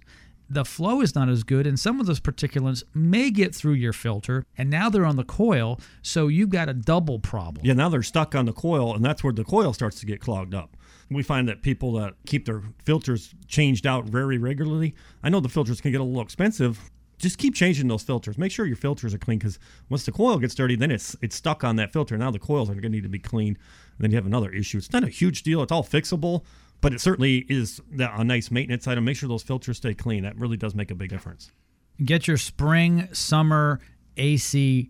[0.49, 3.93] the flow is not as good, and some of those particulates may get through your
[3.93, 7.65] filter, and now they're on the coil, so you've got a double problem.
[7.65, 10.19] Yeah, now they're stuck on the coil, and that's where the coil starts to get
[10.19, 10.75] clogged up
[11.11, 15.49] we find that people that keep their filters changed out very regularly, I know the
[15.49, 16.89] filters can get a little expensive.
[17.17, 18.37] Just keep changing those filters.
[18.37, 19.59] Make sure your filters are clean because
[19.89, 22.17] once the coil gets dirty, then it's it's stuck on that filter.
[22.17, 23.59] Now the coils are going to need to be cleaned.
[23.99, 24.77] Then you have another issue.
[24.77, 25.61] It's not a huge deal.
[25.61, 26.43] It's all fixable,
[26.79, 29.05] but it certainly is a nice maintenance item.
[29.05, 30.23] Make sure those filters stay clean.
[30.23, 31.51] That really does make a big difference.
[32.03, 33.79] Get your spring summer
[34.17, 34.89] AC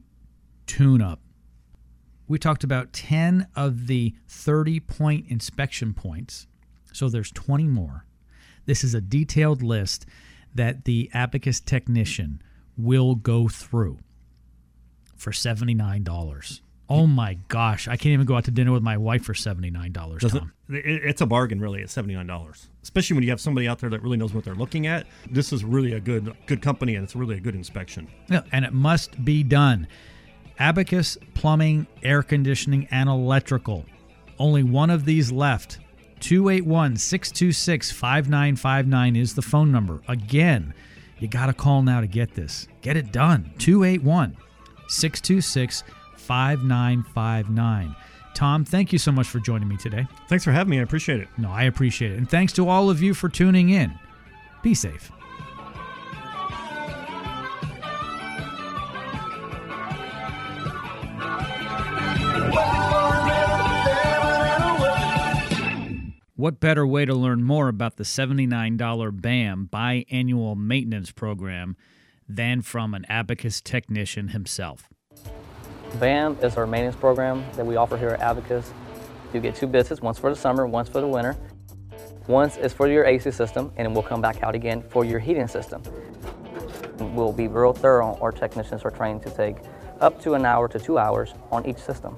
[0.68, 1.20] tune up
[2.32, 6.48] we talked about 10 of the 30 point inspection points.
[6.94, 8.06] So there's 20 more.
[8.66, 10.06] This is a detailed list
[10.56, 12.42] that the Abacus technician
[12.78, 14.00] will go through
[15.16, 16.62] for $79.
[16.90, 20.30] Oh my gosh, I can't even go out to dinner with my wife for $79,
[20.30, 20.52] Tom.
[20.70, 22.68] It, it's a bargain really at $79.
[22.84, 25.06] Especially when you have somebody out there that really knows what they're looking at.
[25.30, 28.10] This is really a good good company and it's really a good inspection.
[28.30, 29.88] Yeah, and it must be done.
[30.60, 33.86] Abacus Plumbing, Air Conditioning, and Electrical.
[34.39, 35.80] Only one of these left.
[36.20, 40.02] 281 626 5959 is the phone number.
[40.08, 40.74] Again,
[41.20, 42.68] you got to call now to get this.
[42.82, 43.54] Get it done.
[43.60, 44.38] 281
[44.88, 45.84] 626
[46.16, 47.95] 5959.
[48.34, 50.08] Tom, thank you so much for joining me today.
[50.30, 50.80] Thanks for having me.
[50.80, 51.28] I appreciate it.
[51.38, 52.18] No, I appreciate it.
[52.18, 53.93] And thanks to all of you for tuning in.
[54.64, 55.12] Be safe.
[66.42, 71.78] What better way to learn more about the $79 BAM biannual maintenance program
[72.28, 74.89] than from an Abacus technician himself?
[76.00, 78.74] BAM is our maintenance program that we offer here at Abacus.
[79.36, 81.38] You get two visits, once for the summer, once for the winter.
[82.26, 85.48] Once is for your AC system, and we'll come back out again for your heating
[85.48, 85.84] system.
[86.98, 88.18] We'll be real thorough.
[88.20, 89.58] Our technicians are trained to take
[90.00, 92.18] up to an hour to two hours on each system.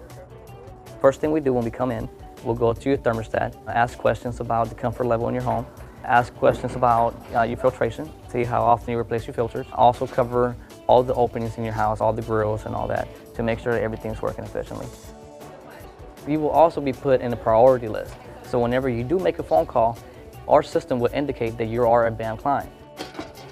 [1.01, 2.07] First thing we do when we come in
[2.43, 5.65] We'll go to your thermostat, ask questions about the comfort level in your home,
[6.03, 9.65] ask questions about uh, your filtration, see how often you replace your filters.
[9.73, 10.55] Also cover
[10.87, 13.73] all the openings in your house, all the grills and all that to make sure
[13.73, 14.87] that everything's working efficiently.
[16.27, 18.13] You will also be put in a priority list.
[18.43, 19.97] So whenever you do make a phone call,
[20.47, 22.69] our system will indicate that you are a BAM client.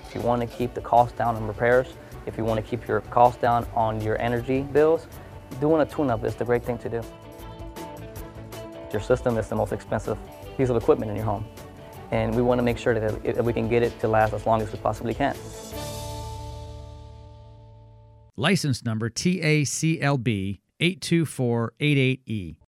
[0.05, 1.87] If you want to keep the cost down on repairs,
[2.25, 5.07] if you want to keep your cost down on your energy bills,
[5.61, 7.01] doing a tune-up is the great thing to do.
[8.91, 10.17] Your system is the most expensive
[10.57, 11.45] piece of equipment in your home.
[12.11, 14.61] And we want to make sure that we can get it to last as long
[14.61, 15.35] as we possibly can.
[18.35, 22.55] License number TACLB 82488E.